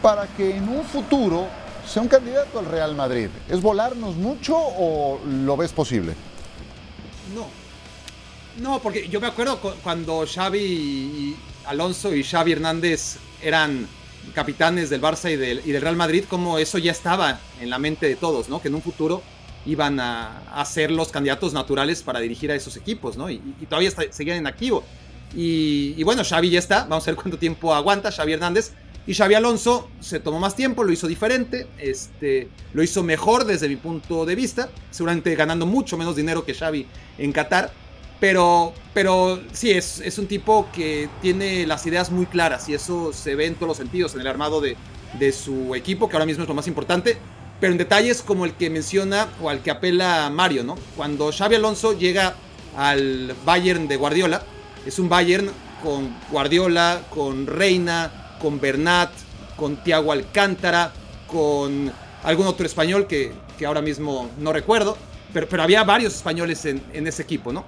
para 0.01 0.25
que 0.27 0.57
en 0.57 0.67
un 0.67 0.83
futuro 0.83 1.45
sea 1.85 2.01
un 2.01 2.07
candidato 2.07 2.59
al 2.59 2.65
Real 2.65 2.95
Madrid. 2.95 3.29
¿Es 3.49 3.61
volarnos 3.61 4.15
mucho 4.15 4.55
o 4.57 5.19
lo 5.25 5.57
ves 5.57 5.71
posible? 5.71 6.15
No, 7.35 7.45
no, 8.57 8.79
porque 8.79 9.07
yo 9.07 9.19
me 9.21 9.27
acuerdo 9.27 9.59
cuando 9.83 10.25
Xavi 10.27 11.35
Alonso 11.65 12.13
y 12.13 12.23
Xavi 12.23 12.53
Hernández 12.53 13.17
eran 13.41 13.87
capitanes 14.33 14.89
del 14.89 15.01
Barça 15.01 15.31
y 15.31 15.35
del, 15.35 15.81
Real 15.81 15.95
Madrid, 15.95 16.25
como 16.29 16.57
eso 16.57 16.77
ya 16.77 16.91
estaba 16.91 17.39
en 17.59 17.69
la 17.69 17.79
mente 17.79 18.07
de 18.07 18.15
todos, 18.15 18.49
¿no? 18.49 18.61
Que 18.61 18.67
en 18.67 18.75
un 18.75 18.81
futuro 18.81 19.21
iban 19.65 19.99
a, 19.99 20.63
ser 20.65 20.91
los 20.91 21.09
candidatos 21.09 21.53
naturales 21.53 22.03
para 22.03 22.19
dirigir 22.19 22.51
a 22.51 22.55
esos 22.55 22.77
equipos, 22.77 23.17
¿no? 23.17 23.29
Y, 23.29 23.39
todavía 23.69 23.91
seguían 24.11 24.37
en 24.37 24.47
activo. 24.47 24.83
Y, 25.35 25.95
y, 25.97 26.03
bueno, 26.03 26.23
Xavi 26.23 26.49
ya 26.49 26.59
está, 26.59 26.85
vamos 26.85 27.07
a 27.07 27.11
ver 27.11 27.15
cuánto 27.15 27.37
tiempo 27.37 27.73
aguanta 27.73 28.11
Xavi 28.11 28.33
Hernández, 28.33 28.73
Y 29.07 29.15
Xavi 29.15 29.33
Alonso 29.33 29.89
se 29.99 30.19
tomó 30.19 30.39
más 30.39 30.55
tiempo, 30.55 30.83
lo 30.83 30.91
hizo 30.91 31.07
diferente, 31.07 31.67
este, 31.79 32.49
lo 32.73 32.83
hizo 32.83 33.01
mejor 33.01 33.45
desde 33.45 33.67
mi 33.67 33.75
punto 33.75 34.25
de 34.25 34.35
vista, 34.35 34.69
seguramente 34.91 35.33
ganando 35.35 35.65
mucho 35.65 35.97
menos 35.97 36.15
dinero 36.15 36.45
que 36.45 36.53
Xavi 36.53 36.85
en 37.17 37.31
Qatar, 37.31 37.71
pero, 38.21 38.71
pero 38.93 39.41
sí, 39.51 39.71
es, 39.71 39.99
es 39.99 40.19
un 40.19 40.27
tipo 40.27 40.69
que 40.71 41.09
tiene 41.23 41.65
las 41.65 41.85
ideas 41.87 42.11
muy 42.11 42.27
claras 42.27 42.69
y 42.69 42.75
eso 42.75 43.11
se 43.11 43.33
ve 43.33 43.47
en 43.47 43.55
todos 43.55 43.69
los 43.69 43.77
sentidos, 43.77 44.13
en 44.13 44.21
el 44.21 44.27
armado 44.27 44.61
de, 44.61 44.77
de 45.19 45.31
su 45.33 45.73
equipo, 45.73 46.07
que 46.07 46.15
ahora 46.15 46.27
mismo 46.27 46.43
es 46.43 46.47
lo 46.47 46.53
más 46.53 46.67
importante, 46.67 47.17
pero 47.59 47.71
en 47.71 47.79
detalles 47.79 48.21
como 48.21 48.45
el 48.45 48.53
que 48.53 48.69
menciona 48.69 49.27
o 49.41 49.49
al 49.49 49.61
que 49.61 49.71
apela 49.71 50.29
Mario, 50.29 50.63
¿no? 50.63 50.75
Cuando 50.95 51.31
Xavi 51.31 51.55
Alonso 51.55 51.97
llega 51.97 52.35
al 52.77 53.35
Bayern 53.43 53.87
de 53.87 53.97
Guardiola, 53.97 54.43
es 54.85 54.99
un 54.99 55.09
Bayern 55.09 55.49
con 55.83 56.15
Guardiola, 56.29 57.01
con 57.09 57.47
Reina, 57.47 58.37
con 58.39 58.61
Bernat, 58.61 59.09
con 59.57 59.83
Thiago 59.83 60.11
Alcántara, 60.11 60.93
con 61.25 61.91
algún 62.21 62.45
otro 62.45 62.67
español 62.67 63.07
que, 63.07 63.33
que 63.57 63.65
ahora 63.65 63.81
mismo 63.81 64.29
no 64.37 64.53
recuerdo, 64.53 64.95
pero, 65.33 65.47
pero 65.49 65.63
había 65.63 65.83
varios 65.83 66.13
españoles 66.13 66.65
en, 66.65 66.83
en 66.93 67.07
ese 67.07 67.23
equipo, 67.23 67.51
¿no? 67.51 67.65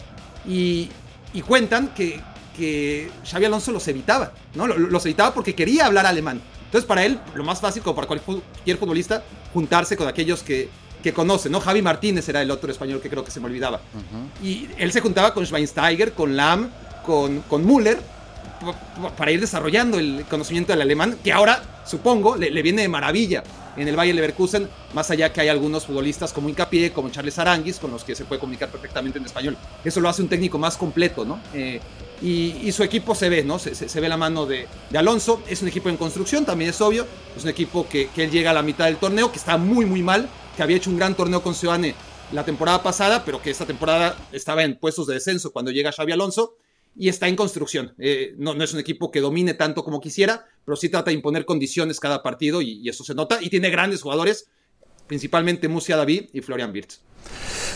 Y, 0.48 0.90
y 1.34 1.42
cuentan 1.42 1.90
que, 1.90 2.20
que 2.56 3.10
Xavi 3.26 3.46
Alonso 3.46 3.72
los 3.72 3.88
evitaba, 3.88 4.32
¿no? 4.56 4.68
Los 4.68 5.06
evitaba 5.06 5.34
porque 5.34 5.56
quería 5.56 5.86
hablar 5.86 6.06
alemán. 6.06 6.42
Entonces, 6.66 6.88
para 6.88 7.06
él, 7.06 7.20
lo 7.36 7.44
más 7.44 7.62
fácil, 7.62 7.84
como 7.84 7.96
para 7.96 8.08
cualquier 8.08 8.78
futbolista, 8.78 9.24
juntarse 9.54 9.96
con 9.96 10.08
aquellos 10.08 10.42
que, 10.42 10.70
que 11.04 11.14
conoce, 11.14 11.50
¿no? 11.50 11.60
Javi 11.60 11.82
Martínez 11.82 12.28
era 12.30 12.42
el 12.42 12.50
otro 12.50 12.72
español 12.72 13.00
que 13.00 13.10
creo 13.10 13.24
que 13.24 13.32
se 13.32 13.40
me 13.40 13.46
olvidaba. 13.46 13.82
Uh 13.94 14.00
-huh. 14.00 14.46
Y 14.46 14.70
él 14.78 14.92
se 14.92 15.02
juntaba 15.02 15.34
con 15.34 15.46
Schweinsteiger, 15.46 16.14
con 16.14 16.36
Lahm, 16.36 16.70
con, 17.06 17.42
con 17.42 17.66
Müller, 17.66 18.00
para 19.18 19.32
ir 19.32 19.40
desarrollando 19.42 20.00
el 20.00 20.26
conocimiento 20.30 20.72
del 20.72 20.82
alemán, 20.82 21.18
que 21.24 21.32
ahora, 21.32 21.62
supongo, 21.86 22.38
le, 22.38 22.50
le, 22.50 22.62
viene 22.62 22.82
de 22.82 22.88
maravilla 22.88 23.44
en 23.76 23.88
el 23.88 23.96
Bayern 23.96 24.16
Leverkusen, 24.16 24.70
más 24.94 25.10
allá 25.12 25.32
que 25.32 25.42
hay 25.42 25.50
algunos 25.50 25.86
futbolistas 25.86 26.34
como 26.34 26.50
Hincapié, 26.50 26.92
como 26.92 27.10
Charles 27.10 27.38
Aranguis, 27.40 27.80
con 27.80 27.92
los 27.92 28.04
que 28.04 28.16
se 28.16 28.26
puede 28.26 28.40
comunicar 28.40 28.70
perfectamente 28.70 29.20
en 29.20 29.26
español. 29.26 29.58
Eso 29.84 30.00
lo 30.00 30.10
hace 30.10 30.22
un 30.22 30.30
técnico 30.30 30.58
más 30.58 30.78
completo, 30.78 31.26
¿no? 31.26 31.40
Eh, 31.54 31.80
y, 32.22 32.56
y, 32.62 32.72
su 32.72 32.84
equipo 32.84 33.16
se 33.16 33.28
ve, 33.28 33.44
¿no? 33.44 33.60
Se, 33.60 33.76
se, 33.76 33.90
se, 33.90 34.00
ve 34.00 34.08
la 34.08 34.16
mano 34.16 34.46
de, 34.46 34.68
de, 34.90 34.98
Alonso. 34.98 35.42
Es 35.48 35.62
un 35.62 35.68
equipo 35.68 35.90
en 35.90 35.98
construcción, 35.98 36.46
también 36.46 36.70
es 36.70 36.80
obvio. 36.80 37.06
Es 37.36 37.44
un 37.44 37.50
equipo 37.50 37.88
que, 37.90 38.10
que, 38.10 38.24
él 38.24 38.32
llega 38.32 38.52
a 38.52 38.54
la 38.54 38.62
mitad 38.62 38.86
del 38.86 38.96
torneo, 38.96 39.32
que 39.32 39.38
está 39.38 39.58
muy, 39.58 39.86
muy 39.86 40.04
mal, 40.04 40.30
que 40.56 40.64
había 40.64 40.78
hecho 40.78 40.90
un 40.90 40.98
gran 40.98 41.16
torneo 41.16 41.42
con 41.42 41.54
Seoane 41.54 41.96
la 42.32 42.46
temporada 42.46 42.82
pasada, 42.82 43.26
pero 43.26 43.42
que 43.42 43.52
esta 43.52 43.66
temporada 43.66 44.18
estaba 44.32 44.64
en 44.64 44.78
puestos 44.78 45.08
de 45.08 45.16
descenso 45.16 45.52
cuando 45.52 45.72
llega 45.72 45.92
Xavi 45.92 46.14
Alonso 46.14 46.56
y 46.96 47.10
está 47.10 47.28
en 47.28 47.36
construcción. 47.36 47.94
Eh, 47.98 48.34
no, 48.38 48.54
no, 48.54 48.64
es 48.64 48.74
un 48.74 48.80
equipo 48.80 49.12
que 49.12 49.22
domine 49.22 49.54
tanto 49.54 49.84
como 49.84 50.00
quisiera, 50.00 50.46
pero 50.66 50.76
sí 50.76 50.90
trata 50.90 51.12
de 51.12 51.16
imponer 51.16 51.46
condiciones 51.46 52.00
cada 52.00 52.24
partido 52.24 52.62
y, 52.62 52.80
y 52.80 52.90
eso 52.90 53.04
se 53.04 53.16
nota. 53.16 53.42
Y 53.42 53.50
tiene 53.50 53.70
grandes 53.70 54.02
jugadores, 54.02 54.50
principalmente 55.08 55.68
Musia 55.68 55.98
David 55.98 56.30
y 56.34 56.42
Florian 56.42 56.72
Wirtz. 56.72 57.00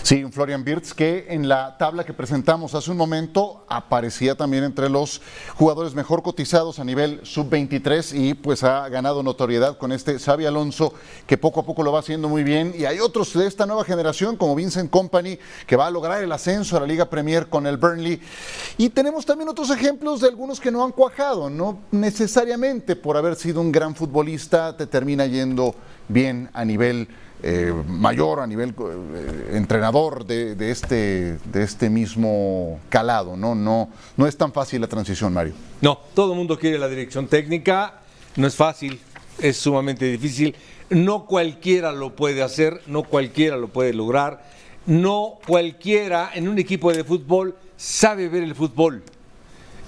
Sí, 0.04 0.24
un 0.24 0.32
Florian 0.32 0.64
Wirtz 0.66 0.94
que 0.94 1.26
en 1.28 1.50
la 1.50 1.78
tabla 1.78 2.06
que 2.06 2.14
presentamos 2.14 2.74
hace 2.76 2.92
un 2.92 2.96
momento 2.96 3.66
aparecía 3.68 4.36
también 4.36 4.64
entre 4.64 4.88
los 4.88 5.22
jugadores 5.56 5.96
mejor 5.96 6.24
cotizados 6.24 6.80
a 6.80 6.86
nivel 6.86 7.20
sub-23 7.24 8.18
y 8.18 8.34
pues 8.34 8.64
ha 8.64 8.88
ganado 8.88 9.22
notoriedad 9.22 9.78
con 9.78 9.92
este 9.92 10.18
Xavi 10.18 10.46
Alonso 10.46 10.94
que 11.26 11.38
poco 11.38 11.60
a 11.60 11.66
poco 11.66 11.84
lo 11.84 11.92
va 11.92 12.00
haciendo 12.00 12.30
muy 12.30 12.44
bien 12.44 12.74
y 12.78 12.86
hay 12.86 13.02
otros 13.02 13.34
de 13.34 13.48
esta 13.48 13.66
nueva 13.66 13.84
generación 13.84 14.38
como 14.38 14.56
Vincent 14.56 14.90
Company 14.90 15.40
que 15.66 15.76
va 15.76 15.88
a 15.88 15.92
lograr 15.92 16.24
el 16.24 16.32
ascenso 16.32 16.78
a 16.78 16.80
la 16.80 16.88
Liga 16.88 17.10
Premier 17.10 17.48
con 17.48 17.68
el 17.68 17.76
Burnley 17.76 18.22
y 18.78 18.88
tenemos 18.90 19.26
también 19.26 19.50
otros 19.50 19.70
ejemplos 19.72 20.22
de 20.22 20.30
algunos 20.30 20.62
que 20.62 20.72
no 20.72 20.86
han 20.86 20.94
cuajado, 20.94 21.50
no 21.50 21.80
necesariamente 21.92 22.96
por 22.96 23.18
haber 23.18 23.36
sido 23.36 23.60
un 23.60 23.74
gran 23.74 23.94
futbolista 23.94 24.78
te 24.78 24.88
termina 24.88 25.26
yendo 25.26 25.76
bien 26.08 26.50
a 26.54 26.66
nivel 26.66 27.08
eh, 27.44 27.72
mayor 27.88 28.40
a 28.40 28.48
nivel 28.48 28.74
eh, 28.80 29.52
entrenador 29.54 30.26
de, 30.26 30.56
de, 30.56 30.72
este, 30.72 31.38
de 31.46 31.64
este 31.64 31.90
mismo 31.90 32.80
calado. 32.90 33.38
¿no? 33.38 33.54
No, 33.54 33.90
no 34.16 34.28
es 34.28 34.36
tan 34.36 34.52
fácil 34.52 34.82
la 34.82 34.88
transición, 34.88 35.34
Mario. 35.34 35.54
No, 35.82 36.00
todo 36.16 36.32
el 36.32 36.38
mundo 36.38 36.58
quiere 36.58 36.80
la 36.80 36.88
dirección 36.88 37.28
técnica, 37.28 38.02
no 38.36 38.48
es 38.48 38.56
fácil, 38.56 39.00
es 39.40 39.58
sumamente 39.58 40.06
difícil. 40.06 40.56
No 40.90 41.26
cualquiera 41.26 41.92
lo 41.92 42.16
puede 42.16 42.42
hacer, 42.42 42.82
no 42.88 43.04
cualquiera 43.04 43.56
lo 43.58 43.68
puede 43.68 43.94
lograr, 43.94 44.44
no 44.88 45.38
cualquiera 45.46 46.32
en 46.34 46.48
un 46.48 46.58
equipo 46.58 46.92
de 46.92 47.04
fútbol 47.04 47.56
sabe 47.76 48.30
ver 48.30 48.44
el 48.44 48.56
fútbol. 48.56 49.04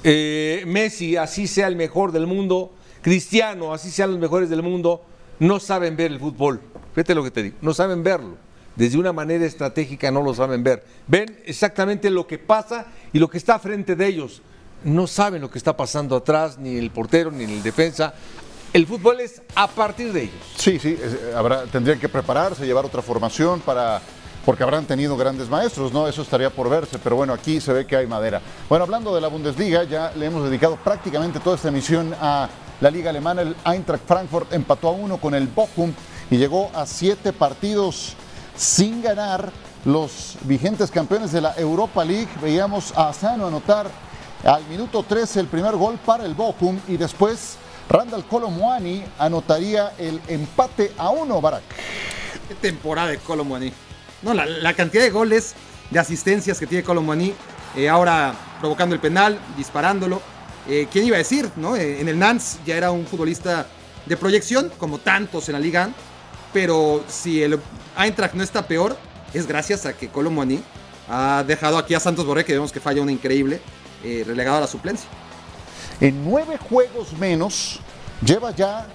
Eh, 0.03 0.63
Messi, 0.67 1.17
así 1.17 1.47
sea 1.47 1.67
el 1.67 1.75
mejor 1.75 2.12
del 2.12 2.27
mundo, 2.27 2.73
Cristiano, 3.01 3.73
así 3.73 3.89
sean 3.89 4.12
los 4.12 4.19
mejores 4.19 4.49
del 4.49 4.62
mundo, 4.62 5.01
no 5.39 5.60
saben 5.60 5.95
ver 5.95 6.12
el 6.12 6.19
fútbol. 6.19 6.62
Fíjate 6.93 7.15
lo 7.15 7.23
que 7.23 7.32
te 7.32 7.43
digo, 7.43 7.58
no 7.62 7.73
saben 7.73 8.04
verlo. 8.04 8.38
Desde 8.75 8.97
una 8.97 9.12
manera 9.12 9.45
estratégica 9.45 10.10
no 10.12 10.21
lo 10.21 10.34
saben 10.34 10.63
ver. 10.63 10.86
Ven 11.08 11.39
exactamente 11.45 12.10
lo 12.10 12.25
que 12.28 12.38
pasa 12.38 12.86
y 13.12 13.19
lo 13.19 13.30
que 13.30 13.38
está 13.38 13.60
frente 13.60 13.95
de 13.95 14.08
ellos. 14.08 14.41
No 14.86 15.06
saben 15.08 15.41
lo 15.41 15.52
que 15.52 15.58
está 15.58 15.75
pasando 15.75 16.15
atrás, 16.15 16.58
ni 16.58 16.78
el 16.78 16.89
portero, 16.91 17.30
ni 17.30 17.43
el 17.43 17.62
defensa. 17.62 18.13
El 18.71 18.88
fútbol 18.88 19.19
es 19.19 19.41
a 19.56 19.67
partir 19.67 20.13
de 20.13 20.23
ellos. 20.23 20.54
Sí, 20.56 20.80
sí, 20.80 20.97
habrá, 21.36 21.63
tendrían 21.63 21.99
que 21.99 22.08
prepararse, 22.08 22.65
llevar 22.65 22.86
otra 22.86 23.02
formación 23.02 23.60
para 23.60 24.02
porque 24.45 24.63
habrán 24.63 24.86
tenido 24.86 25.17
grandes 25.17 25.49
maestros, 25.49 25.91
¿no? 25.91 26.08
Eso 26.08 26.21
estaría 26.21 26.49
por 26.49 26.69
verse, 26.69 26.97
pero 26.97 27.15
bueno, 27.15 27.34
aquí 27.34 27.60
se 27.60 27.73
ve 27.73 27.86
que 27.86 27.95
hay 27.95 28.08
madera. 28.08 28.41
Bueno, 28.67 28.84
hablando 28.84 29.13
de 29.13 29.21
la 29.21 29.28
Bundesliga, 29.28 29.84
ya 29.84 30.12
le 30.15 30.25
hemos 30.25 30.43
dedicado 30.43 30.78
prácticamente 30.78 31.39
toda 31.39 31.56
esta 31.56 31.67
emisión 31.67 32.15
a 32.19 32.49
la 32.82 32.92
liga 32.92 33.10
alemana. 33.10 33.42
El 33.42 33.56
Eintracht 33.65 34.06
Frankfurt 34.06 34.54
empató 34.54 34.89
a 34.89 34.92
uno 34.92 35.18
con 35.18 35.34
el 35.34 35.48
Bochum 35.48 35.94
y 36.30 36.38
llegó 36.38 36.70
a 36.74 36.86
siete 36.86 37.34
partidos 37.34 38.15
sin 38.56 39.02
ganar. 39.02 39.52
Los 39.86 40.38
vigentes 40.42 40.92
campeones 40.92 41.32
de 41.32 41.39
la 41.39 41.54
Europa 41.56 42.04
League, 42.04 42.28
veíamos 42.42 42.92
a 42.98 43.10
Asano 43.10 43.48
anotar 43.48 43.89
al 44.44 44.65
minuto 44.65 45.04
13 45.04 45.39
el 45.39 45.48
primer 45.48 45.76
gol 45.78 45.98
para 46.06 46.26
el 46.26 46.34
Bochum 46.34 46.78
y 46.88 46.98
después 46.98 47.58
Randall 47.88 48.26
Colomwani 48.26 49.04
anotaría 49.18 49.94
el 49.98 50.20
empate 50.28 50.92
a 50.98 51.10
uno, 51.10 51.39
Barak. 51.39 51.63
Qué 52.50 52.56
temporada 52.56 53.08
de 53.08 53.20
Colomwani. 53.20 53.72
No, 54.22 54.34
la, 54.34 54.74
cantidad 54.74 55.04
de 55.04 55.12
goles, 55.12 55.56
de 55.89 55.98
asistencias 55.98 56.60
que 56.60 56.68
tiene 56.68 56.84
Colomwani, 56.84 57.34
eh, 57.78 57.88
ahora 57.88 58.34
provocando 58.60 58.94
el 58.94 59.02
penal, 59.02 59.39
disparándolo. 59.56 60.22
Eh, 60.69 60.88
¿Quién 60.91 61.05
iba 61.05 61.15
a 61.15 61.19
decir? 61.19 61.49
No? 61.55 61.75
Eh, 61.75 61.99
en 61.99 62.08
el 62.08 62.19
Nantes 62.19 62.60
ya 62.65 62.77
era 62.77 62.91
un 62.91 63.05
futbolista 63.05 63.65
de 64.05 64.15
proyección, 64.15 64.71
como 64.77 64.99
tantos 64.99 65.49
en 65.49 65.53
la 65.53 65.60
liga 65.60 65.89
pero 66.53 67.03
si 67.08 67.43
el 67.43 67.60
Eintracht 67.97 68.34
no 68.34 68.43
está 68.43 68.65
peor, 68.65 68.97
es 69.34 69.47
gracias 69.47 69.86
a 69.86 69.93
que 69.93 70.10
Colomboani 70.10 70.62
ha 71.08 71.43
dejado 71.45 71.77
aquí 71.77 71.93
a 71.93 71.99
Santos 71.99 72.25
Borré, 72.25 72.43
que 72.45 72.53
vemos 72.53 72.71
que 72.71 72.79
falla 72.79 73.01
una 73.01 73.12
increíble, 73.12 73.62
eh, 74.03 74.23
relegado 74.25 74.58
a 74.58 74.62
la 74.62 74.67
suplencia. 74.67 75.10
En 76.01 76.23
nueve 76.23 76.58
juegos 76.58 77.13
menos, 77.13 77.79
lleva 78.25 78.55
ya 78.55 78.88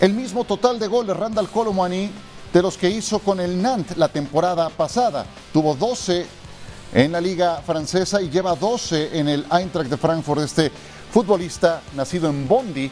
el 0.00 0.14
mismo 0.14 0.44
total 0.44 0.78
de 0.78 0.88
goles 0.88 1.16
Randall 1.16 1.48
Colomboani 1.48 2.10
de 2.52 2.62
los 2.62 2.76
que 2.76 2.90
hizo 2.90 3.18
con 3.20 3.40
el 3.40 3.60
Nantes 3.62 3.96
la 3.96 4.08
temporada 4.08 4.68
pasada. 4.70 5.24
Tuvo 5.52 5.74
12 5.74 6.26
en 6.94 7.12
la 7.12 7.20
liga 7.20 7.62
francesa 7.64 8.20
y 8.20 8.28
lleva 8.28 8.54
12 8.54 9.18
en 9.18 9.28
el 9.28 9.46
Eintracht 9.50 9.88
de 9.88 9.96
Frankfurt. 9.96 10.42
Este 10.42 10.72
futbolista 11.12 11.82
nacido 11.94 12.30
en 12.30 12.48
Bondi, 12.48 12.90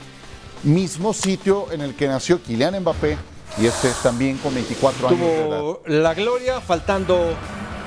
mismo 0.65 1.15
sitio 1.15 1.73
en 1.73 1.81
el 1.81 1.95
que 1.95 2.07
nació 2.07 2.43
Kylian 2.43 2.81
Mbappé 2.81 3.17
y 3.59 3.67
este 3.67 3.91
también 4.03 4.37
con 4.39 4.55
24 4.55 5.09
años. 5.09 5.19
Tuvo 5.19 5.81
de 5.87 5.95
edad. 5.95 6.03
la 6.03 6.15
gloria 6.15 6.61
faltando 6.61 7.35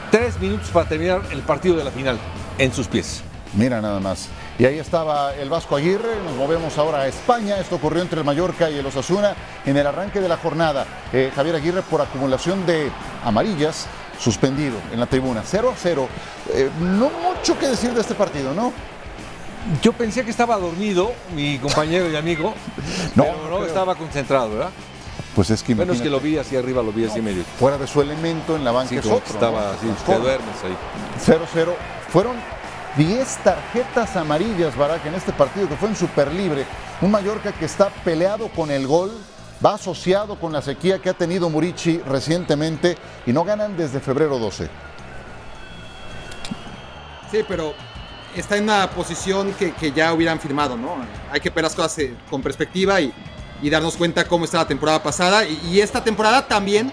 tres 0.09 0.39
minutos 0.39 0.69
para 0.69 0.89
terminar 0.89 1.21
el 1.31 1.41
partido 1.41 1.75
de 1.77 1.83
la 1.83 1.91
final 1.91 2.17
en 2.57 2.73
sus 2.73 2.87
pies. 2.87 3.21
Mira 3.55 3.79
nada 3.79 3.99
más. 3.99 4.27
Y 4.57 4.65
ahí 4.65 4.79
estaba 4.79 5.35
el 5.35 5.49
Vasco 5.49 5.75
Aguirre. 5.75 6.15
Nos 6.23 6.35
movemos 6.35 6.77
ahora 6.79 7.01
a 7.01 7.07
España. 7.07 7.59
Esto 7.59 7.75
ocurrió 7.75 8.01
entre 8.01 8.19
el 8.19 8.25
Mallorca 8.25 8.69
y 8.69 8.77
el 8.79 8.85
Osasuna 8.85 9.35
en 9.65 9.77
el 9.77 9.85
arranque 9.85 10.19
de 10.19 10.27
la 10.27 10.37
jornada. 10.37 10.85
Eh, 11.11 11.31
Javier 11.35 11.55
Aguirre 11.55 11.83
por 11.83 12.01
acumulación 12.01 12.65
de 12.65 12.91
amarillas 13.23 13.85
suspendido 14.19 14.77
en 14.91 14.99
la 14.99 15.05
tribuna. 15.05 15.43
0 15.45 15.71
a 15.71 15.77
0. 15.77 16.07
Eh, 16.53 16.69
no 16.79 17.09
mucho 17.09 17.57
que 17.59 17.67
decir 17.67 17.91
de 17.93 18.01
este 18.01 18.15
partido, 18.15 18.53
¿no? 18.53 18.73
Yo 19.81 19.93
pensé 19.93 20.23
que 20.25 20.31
estaba 20.31 20.57
dormido, 20.57 21.13
mi 21.35 21.57
compañero 21.57 22.09
y 22.11 22.15
amigo. 22.15 22.53
no, 23.15 23.23
pero 23.23 23.59
no, 23.59 23.65
estaba 23.65 23.95
concentrado, 23.95 24.51
¿verdad? 24.51 24.69
Pues 25.35 25.49
es 25.49 25.63
que 25.63 25.73
Bueno, 25.73 25.93
es 25.93 26.01
que 26.01 26.09
lo 26.09 26.19
vi 26.19 26.37
así 26.37 26.55
arriba, 26.55 26.83
lo 26.83 26.91
vi 26.91 27.05
así 27.05 27.21
medio. 27.21 27.43
Fuera 27.57 27.77
de 27.77 27.87
su 27.87 28.01
elemento 28.01 28.55
en 28.55 28.63
la 28.63 28.71
banca 28.71 28.89
sí, 28.89 28.97
es 28.97 29.05
otro, 29.05 29.33
estaba 29.33 29.61
¿no? 29.61 29.67
así, 29.69 29.87
te 30.05 30.19
duermes 30.19 30.55
ahí. 30.63 31.37
0-0. 31.37 31.73
Fueron 32.09 32.35
10 32.97 33.37
tarjetas 33.37 34.15
amarillas, 34.15 34.75
Barak, 34.77 35.05
en 35.05 35.15
este 35.15 35.31
partido 35.31 35.67
que 35.67 35.75
fue 35.75 35.89
en 35.89 35.95
super 35.95 36.31
libre. 36.31 36.65
Un 37.01 37.09
Mallorca 37.09 37.51
que 37.51 37.65
está 37.65 37.89
peleado 37.89 38.49
con 38.49 38.69
el 38.69 38.85
gol, 38.85 39.11
va 39.65 39.75
asociado 39.75 40.39
con 40.39 40.51
la 40.51 40.61
sequía 40.61 40.99
que 40.99 41.09
ha 41.09 41.13
tenido 41.13 41.49
Murici 41.49 41.99
recientemente 41.99 42.97
y 43.25 43.33
no 43.33 43.43
ganan 43.43 43.75
desde 43.75 43.99
febrero 43.99 44.37
12. 44.37 44.69
Sí, 47.31 47.43
pero 47.47 47.73
está 48.35 48.57
en 48.57 48.63
una 48.63 48.89
posición 48.91 49.53
que, 49.53 49.73
que 49.73 49.91
ya 49.91 50.13
hubieran 50.13 50.39
firmado, 50.39 50.77
¿no? 50.77 50.95
Hay 51.31 51.39
que 51.39 51.49
ver 51.49 51.63
las 51.63 51.75
cosas 51.75 51.97
eh, 51.99 52.13
con 52.29 52.41
perspectiva 52.41 53.01
y, 53.01 53.13
y 53.61 53.69
darnos 53.69 53.95
cuenta 53.95 54.27
cómo 54.27 54.45
está 54.45 54.57
la 54.57 54.67
temporada 54.67 55.01
pasada 55.01 55.45
y, 55.47 55.59
y 55.71 55.81
esta 55.81 56.03
temporada 56.03 56.47
también 56.47 56.91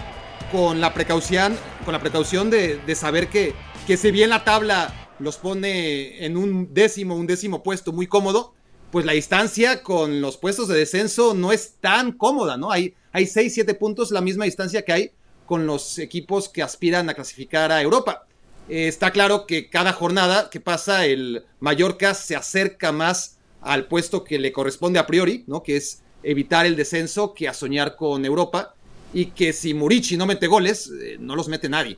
con 0.51 0.81
la 0.81 0.93
precaución, 0.93 1.57
con 1.85 1.93
la 1.93 1.99
precaución 1.99 2.49
de, 2.49 2.77
de 2.77 2.95
saber 2.95 3.29
que, 3.29 3.53
que 3.87 3.97
si 3.97 4.11
bien 4.11 4.29
la 4.29 4.43
tabla 4.43 4.93
los 5.19 5.37
pone 5.37 6.25
en 6.25 6.37
un 6.37 6.73
décimo, 6.73 7.15
un 7.15 7.27
décimo 7.27 7.63
puesto 7.63 7.91
muy 7.91 8.07
cómodo, 8.07 8.53
pues 8.91 9.05
la 9.05 9.13
distancia 9.13 9.83
con 9.83 10.19
los 10.21 10.37
puestos 10.37 10.67
de 10.67 10.77
descenso 10.77 11.33
no 11.33 11.51
es 11.51 11.75
tan 11.79 12.11
cómoda, 12.11 12.57
¿no? 12.57 12.71
Hay, 12.71 12.93
hay 13.11 13.25
6, 13.25 13.53
7 13.53 13.73
puntos, 13.75 14.11
la 14.11 14.21
misma 14.21 14.45
distancia 14.45 14.83
que 14.83 14.91
hay 14.91 15.11
con 15.45 15.65
los 15.65 15.97
equipos 15.99 16.49
que 16.49 16.61
aspiran 16.61 17.09
a 17.09 17.13
clasificar 17.13 17.71
a 17.71 17.81
Europa. 17.81 18.25
Eh, 18.69 18.87
está 18.87 19.11
claro 19.11 19.45
que 19.45 19.69
cada 19.69 19.93
jornada 19.93 20.49
que 20.49 20.59
pasa, 20.59 21.05
el 21.05 21.45
Mallorca 21.59 22.13
se 22.13 22.35
acerca 22.35 22.91
más 22.91 23.37
al 23.61 23.87
puesto 23.87 24.23
que 24.23 24.39
le 24.39 24.51
corresponde 24.51 24.99
a 24.99 25.07
priori, 25.07 25.43
¿no? 25.47 25.63
Que 25.63 25.77
es 25.77 26.01
evitar 26.23 26.65
el 26.65 26.75
descenso 26.75 27.33
que 27.33 27.47
a 27.47 27.53
soñar 27.53 27.95
con 27.95 28.25
Europa. 28.25 28.75
Y 29.13 29.25
que 29.27 29.51
si 29.51 29.73
Murici 29.73 30.15
no 30.15 30.25
mete 30.25 30.47
goles, 30.47 30.89
eh, 31.01 31.17
no 31.19 31.35
los 31.35 31.49
mete 31.49 31.67
nadie. 31.67 31.97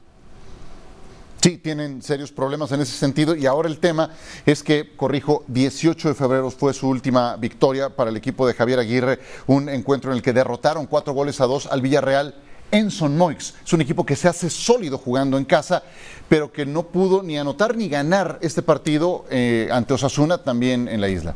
Sí, 1.43 1.57
tienen 1.57 2.01
serios 2.01 2.31
problemas 2.31 2.71
en 2.71 2.79
ese 2.79 2.93
sentido 2.93 3.35
y 3.35 3.45
ahora 3.45 3.67
el 3.67 3.79
tema 3.79 4.11
es 4.45 4.63
que, 4.63 4.95
corrijo, 4.95 5.43
18 5.49 6.07
de 6.07 6.15
febrero 6.15 6.49
fue 6.49 6.73
su 6.73 6.87
última 6.87 7.35
victoria 7.35 7.89
para 7.89 8.09
el 8.11 8.15
equipo 8.15 8.47
de 8.47 8.53
Javier 8.53 8.79
Aguirre, 8.79 9.19
un 9.47 9.67
encuentro 9.67 10.11
en 10.11 10.17
el 10.17 10.23
que 10.23 10.31
derrotaron 10.31 10.85
cuatro 10.85 11.11
goles 11.11 11.41
a 11.41 11.45
dos 11.45 11.67
al 11.67 11.81
Villarreal 11.81 12.33
en 12.73 12.89
Son 12.89 13.15
Moix. 13.15 13.53
Es 13.63 13.71
un 13.71 13.81
equipo 13.81 14.03
que 14.05 14.15
se 14.15 14.27
hace 14.27 14.49
sólido 14.49 14.97
jugando 14.97 15.37
en 15.37 15.45
casa, 15.45 15.83
pero 16.27 16.51
que 16.51 16.65
no 16.65 16.83
pudo 16.87 17.21
ni 17.21 17.37
anotar 17.37 17.77
ni 17.77 17.87
ganar 17.87 18.39
este 18.41 18.63
partido 18.63 19.25
eh, 19.29 19.69
ante 19.71 19.93
Osasuna 19.93 20.39
también 20.39 20.87
en 20.87 20.99
la 20.99 21.07
isla. 21.07 21.35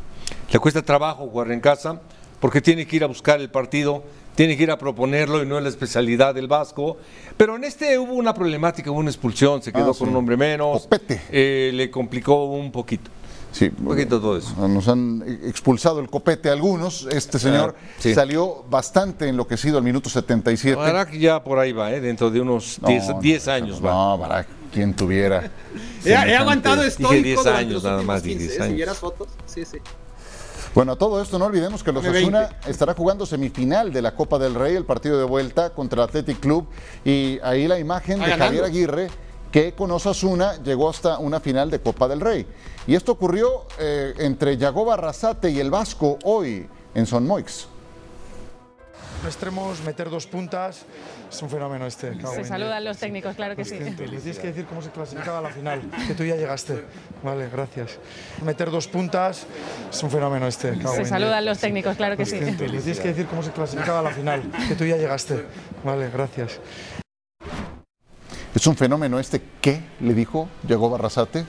Le 0.52 0.58
cuesta 0.58 0.82
trabajo 0.82 1.28
jugar 1.28 1.52
en 1.52 1.60
casa 1.60 2.00
porque 2.40 2.60
tiene 2.60 2.86
que 2.88 2.96
ir 2.96 3.04
a 3.04 3.06
buscar 3.06 3.40
el 3.40 3.50
partido, 3.50 4.02
tiene 4.34 4.56
que 4.56 4.64
ir 4.64 4.70
a 4.72 4.78
proponerlo 4.78 5.40
y 5.42 5.46
no 5.46 5.56
es 5.58 5.62
la 5.62 5.68
especialidad 5.68 6.34
del 6.34 6.48
Vasco. 6.48 6.96
Pero 7.36 7.54
en 7.54 7.62
este 7.62 7.96
hubo 8.00 8.14
una 8.14 8.34
problemática, 8.34 8.90
hubo 8.90 8.98
una 8.98 9.10
expulsión, 9.10 9.62
se 9.62 9.72
quedó 9.72 9.90
Ah, 9.90 9.94
sí. 9.94 10.00
con 10.00 10.08
un 10.08 10.16
hombre 10.16 10.36
menos, 10.36 10.88
eh, 11.30 11.70
le 11.72 11.88
complicó 11.90 12.46
un 12.46 12.72
poquito. 12.72 13.10
Sí, 13.50 13.70
Un 13.78 13.86
poquito 13.86 14.20
todo 14.20 14.36
eso. 14.36 14.68
Nos 14.68 14.86
han 14.88 15.24
expulsado 15.44 16.00
el 16.00 16.08
copete 16.10 16.50
algunos. 16.50 17.08
Este 17.10 17.38
señor 17.38 17.74
Ah, 17.78 17.82
sí. 17.98 18.14
salió 18.14 18.62
bastante 18.68 19.28
enloquecido 19.28 19.78
al 19.78 19.84
minuto 19.84 20.08
77. 20.10 20.76
Barak 20.76 21.12
ya 21.14 21.42
por 21.42 21.58
ahí 21.58 21.72
va, 21.72 21.90
¿eh? 21.92 22.00
dentro 22.00 22.30
de 22.30 22.40
unos 22.40 22.78
10 22.86 23.08
No, 23.08 23.20
10 23.20 23.46
no, 23.46 23.52
años 23.52 23.84
va. 23.84 23.90
No, 23.90 24.18
Barak, 24.18 24.46
quien 24.72 24.94
tuviera. 24.94 25.50
He, 26.04 26.10
he 26.10 26.36
aguantado 26.36 26.82
Dije 26.82 27.22
10 27.22 27.38
durante 27.38 27.48
años, 27.60 27.72
los 27.74 27.84
nada 27.84 27.96
últimos 27.96 28.14
más, 28.14 28.22
dije 28.22 28.38
15, 28.38 28.46
10 28.48 28.52
¿eh? 28.52 28.56
Si 28.56 28.62
años. 28.62 28.76
vieras 28.76 28.98
fotos, 28.98 29.28
sí, 29.46 29.64
sí. 29.64 29.78
Bueno, 30.74 30.92
a 30.92 30.96
todo 30.96 31.20
esto 31.22 31.38
no 31.38 31.46
olvidemos 31.46 31.82
que 31.82 31.90
los 31.90 32.04
Asuna 32.04 32.40
20. 32.40 32.70
estará 32.70 32.94
jugando 32.94 33.24
semifinal 33.26 33.92
de 33.92 34.02
la 34.02 34.14
Copa 34.14 34.38
del 34.38 34.54
Rey, 34.54 34.76
el 34.76 34.84
partido 34.84 35.18
de 35.18 35.24
vuelta 35.24 35.70
contra 35.70 36.02
el 36.04 36.08
Athletic 36.08 36.38
Club. 36.38 36.68
Y 37.04 37.40
ahí 37.42 37.66
la 37.66 37.78
imagen 37.78 38.20
de. 38.20 38.26
Javier 38.26 38.64
Aguirre, 38.64 39.08
que 39.52 39.72
con 39.72 39.90
Osasuna 39.90 40.62
llegó 40.62 40.90
hasta 40.90 41.18
una 41.18 41.40
final 41.40 41.70
de 41.70 41.80
Copa 41.80 42.08
del 42.08 42.20
Rey. 42.20 42.46
Y 42.86 42.94
esto 42.94 43.12
ocurrió 43.12 43.66
eh, 43.78 44.14
entre 44.18 44.56
Yagoba 44.56 44.94
Arrasate 44.94 45.50
y 45.50 45.60
el 45.60 45.70
Vasco 45.70 46.18
hoy 46.24 46.66
en 46.94 47.06
Son 47.06 47.26
Moix. 47.26 47.68
extremos, 49.26 49.80
meter 49.82 50.08
dos 50.08 50.26
puntas, 50.26 50.84
es 51.30 51.42
un 51.42 51.50
fenómeno 51.50 51.86
este. 51.86 52.16
cago 52.16 52.34
Se 52.34 52.44
saludan 52.44 52.84
los 52.84 52.96
técnicos, 52.98 53.36
claro 53.36 53.56
que 53.56 53.64
sí. 53.64 53.74
Consciente. 53.74 54.08
Le 54.08 54.18
tienes 54.18 54.38
que 54.38 54.48
decir 54.48 54.66
cómo 54.66 54.80
se 54.80 54.90
clasificaba 54.90 55.38
a 55.38 55.42
la 55.42 55.50
final, 55.50 55.82
que 56.06 56.14
tú 56.14 56.24
ya 56.24 56.36
llegaste. 56.36 56.84
Vale, 57.22 57.48
gracias. 57.50 57.98
Meter 58.42 58.70
dos 58.70 58.86
puntas, 58.88 59.46
es 59.90 60.02
un 60.02 60.10
fenómeno 60.10 60.46
este. 60.46 60.78
cago 60.78 60.94
Se 60.94 61.04
saludan 61.04 61.44
los 61.44 61.58
técnicos, 61.58 61.96
claro 61.96 62.16
que 62.16 62.24
sí. 62.24 62.36
Consciente. 62.36 62.68
Le 62.68 62.78
tienes 62.80 63.00
que 63.00 63.08
decir 63.08 63.26
cómo 63.26 63.42
se 63.42 63.50
clasificaba 63.50 63.98
a 63.98 64.02
la 64.02 64.10
final, 64.10 64.42
que 64.68 64.74
tú 64.74 64.84
ya 64.84 64.96
llegaste. 64.96 65.44
Vale, 65.84 66.10
gracias. 66.10 66.60
Es 68.54 68.66
un 68.66 68.76
fenómeno 68.76 69.18
este 69.18 69.42
que 69.60 69.80
le 70.00 70.14
dijo 70.14 70.48
Yagoba 70.66 70.98
Arrasate. 70.98 71.44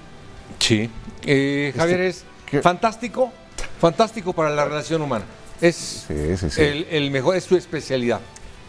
Sí. 0.59 0.89
Eh, 1.25 1.73
Javier 1.75 2.01
es 2.01 2.23
¿qué? 2.45 2.61
fantástico, 2.61 3.31
fantástico 3.79 4.33
para 4.33 4.49
la 4.49 4.65
relación 4.65 5.01
humana. 5.01 5.25
Es 5.61 6.05
Sí, 6.07 6.37
sí, 6.37 6.49
sí. 6.49 6.61
El, 6.61 6.87
el 6.89 7.11
mejor, 7.11 7.35
es 7.35 7.43
su 7.43 7.55
especialidad. 7.55 8.19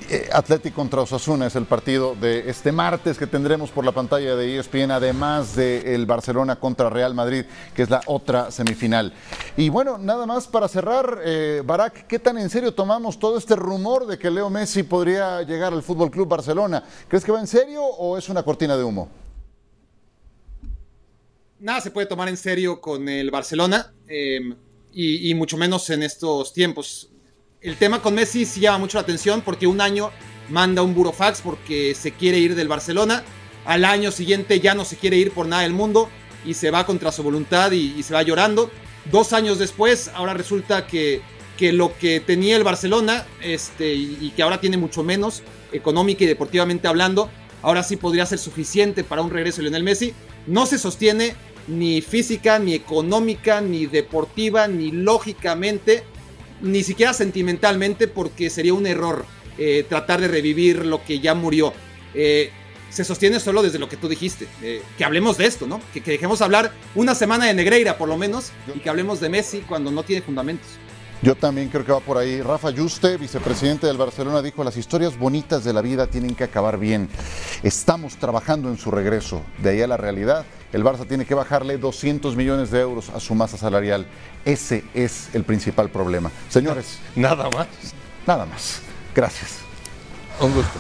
Eh, 0.08 0.28
Athletic 0.32 0.74
contra 0.74 1.02
Osasuna 1.02 1.46
es 1.46 1.56
el 1.56 1.66
partido 1.66 2.14
de 2.14 2.48
este 2.48 2.72
martes 2.72 3.18
que 3.18 3.26
tendremos 3.26 3.70
por 3.70 3.84
la 3.84 3.92
pantalla 3.92 4.34
de 4.34 4.58
ESPN, 4.58 4.90
además 4.90 5.54
del 5.54 6.06
Barcelona 6.06 6.56
contra 6.56 6.90
Real 6.90 7.14
Madrid, 7.14 7.44
que 7.74 7.82
es 7.82 7.90
la 7.90 8.00
otra 8.06 8.50
semifinal. 8.50 9.12
Y 9.56 9.68
bueno, 9.68 9.98
nada 9.98 10.26
más 10.26 10.48
para 10.48 10.68
cerrar, 10.68 11.20
eh, 11.24 11.62
Barak, 11.64 12.06
¿qué 12.06 12.18
tan 12.18 12.38
en 12.38 12.50
serio 12.50 12.74
tomamos 12.74 13.18
todo 13.18 13.38
este 13.38 13.54
rumor 13.54 14.06
de 14.06 14.18
que 14.18 14.30
Leo 14.30 14.50
Messi 14.50 14.82
podría 14.82 15.42
llegar 15.42 15.72
al 15.72 15.82
Fútbol 15.82 16.10
Club 16.10 16.28
Barcelona? 16.28 16.82
¿Crees 17.06 17.24
que 17.24 17.32
va 17.32 17.40
en 17.40 17.46
serio 17.46 17.82
o 17.84 18.16
es 18.16 18.28
una 18.28 18.42
cortina 18.42 18.76
de 18.76 18.84
humo? 18.84 19.08
nada 21.60 21.80
se 21.82 21.90
puede 21.90 22.06
tomar 22.06 22.28
en 22.28 22.38
serio 22.38 22.80
con 22.80 23.06
el 23.06 23.30
Barcelona 23.30 23.92
eh, 24.08 24.40
y 24.92 25.34
mucho 25.34 25.56
menos 25.58 25.88
en 25.90 26.02
estos 26.02 26.52
tiempos. 26.52 27.10
El 27.62 27.76
tema 27.76 28.00
con 28.00 28.14
Messi 28.14 28.46
sí 28.46 28.60
llama 28.60 28.78
mucho 28.78 28.96
la 28.96 29.02
atención 29.02 29.42
porque 29.42 29.66
un 29.66 29.82
año 29.82 30.10
manda 30.48 30.80
un 30.80 30.94
burofax 30.94 31.42
porque 31.42 31.94
se 31.94 32.12
quiere 32.12 32.38
ir 32.38 32.54
del 32.54 32.68
Barcelona, 32.68 33.22
al 33.66 33.84
año 33.84 34.10
siguiente 34.10 34.60
ya 34.60 34.74
no 34.74 34.86
se 34.86 34.96
quiere 34.96 35.18
ir 35.18 35.30
por 35.32 35.46
nada 35.46 35.62
del 35.62 35.74
mundo 35.74 36.08
y 36.46 36.54
se 36.54 36.70
va 36.70 36.86
contra 36.86 37.12
su 37.12 37.22
voluntad 37.22 37.70
y, 37.72 38.02
se 38.02 38.14
va 38.14 38.22
llorando. 38.22 38.70
Dos 39.12 39.34
años 39.34 39.58
después, 39.58 40.10
ahora 40.14 40.32
resulta 40.32 40.86
que, 40.86 41.20
que 41.58 41.74
lo 41.74 41.94
que 41.98 42.20
tenía 42.20 42.56
el 42.56 42.64
Barcelona 42.64 43.26
este, 43.42 43.92
y, 43.92 44.16
y 44.22 44.30
que 44.30 44.42
ahora 44.42 44.58
tiene 44.58 44.78
mucho 44.78 45.02
menos, 45.02 45.42
económica 45.70 46.24
y 46.24 46.28
deportivamente 46.28 46.88
hablando, 46.88 47.28
ahora 47.60 47.82
sí 47.82 47.98
podría 47.98 48.24
ser 48.24 48.38
suficiente 48.38 49.04
para 49.04 49.20
un 49.20 49.30
regreso 49.30 49.58
de 49.58 49.64
Lionel 49.64 49.84
Messi. 49.84 50.14
No 50.46 50.64
se 50.64 50.78
sostiene 50.78 51.34
ni 51.68 52.00
física, 52.00 52.58
ni 52.58 52.72
económica, 52.72 53.60
ni 53.60 53.84
deportiva, 53.84 54.66
ni 54.66 54.92
lógicamente, 54.92 56.04
ni 56.62 56.82
siquiera 56.82 57.12
sentimentalmente, 57.12 58.08
porque 58.08 58.50
sería 58.50 58.74
un 58.74 58.86
error 58.86 59.24
eh, 59.58 59.84
tratar 59.88 60.20
de 60.20 60.28
revivir 60.28 60.86
lo 60.86 61.04
que 61.04 61.20
ya 61.20 61.34
murió. 61.34 61.72
Eh, 62.14 62.50
se 62.90 63.04
sostiene 63.04 63.38
solo 63.38 63.62
desde 63.62 63.78
lo 63.78 63.88
que 63.88 63.96
tú 63.96 64.08
dijiste, 64.08 64.48
eh, 64.62 64.82
que 64.98 65.04
hablemos 65.04 65.38
de 65.38 65.46
esto, 65.46 65.66
¿no? 65.66 65.80
Que, 65.92 66.00
que 66.00 66.10
dejemos 66.10 66.42
hablar 66.42 66.72
una 66.94 67.14
semana 67.14 67.46
de 67.46 67.54
Negreira, 67.54 67.96
por 67.96 68.08
lo 68.08 68.16
menos, 68.16 68.50
y 68.74 68.80
que 68.80 68.90
hablemos 68.90 69.20
de 69.20 69.28
Messi 69.28 69.60
cuando 69.60 69.90
no 69.92 70.02
tiene 70.02 70.22
fundamentos. 70.22 70.68
Yo 71.22 71.35
también 71.35 71.68
creo 71.68 71.85
que 71.85 71.92
va 71.92 72.00
por 72.00 72.16
ahí. 72.16 72.40
Rafa 72.40 72.70
Yuste, 72.70 73.18
vicepresidente 73.18 73.87
del 73.87 73.98
Barcelona, 73.98 74.40
dijo, 74.40 74.64
las 74.64 74.78
historias 74.78 75.18
bonitas 75.18 75.64
de 75.64 75.74
la 75.74 75.83
vida 75.83 76.06
tienen 76.06 76.35
que 76.35 76.44
acabar 76.44 76.78
bien. 76.78 77.11
Estamos 77.62 78.16
trabajando 78.16 78.70
en 78.70 78.78
su 78.78 78.90
regreso. 78.90 79.42
De 79.59 79.70
ahí 79.70 79.83
a 79.83 79.87
la 79.87 79.98
realidad, 79.98 80.46
el 80.72 80.83
Barça 80.83 81.06
tiene 81.06 81.26
que 81.26 81.35
bajarle 81.35 81.76
200 81.76 82.37
millones 82.37 82.70
de 82.70 82.80
euros 82.80 83.11
a 83.11 83.20
su 83.20 83.35
masa 83.35 83.59
salarial. 83.59 84.06
Ese 84.46 84.83
es 84.94 85.28
el 85.35 85.44
principal 85.44 85.90
problema. 85.90 86.30
Señores, 86.48 86.98
Nada 87.16 87.50
más. 87.50 87.66
nada 88.26 88.46
más. 88.46 88.80
Gracias. 89.14 89.59
Un 90.40 90.54
gusto. 90.54 90.78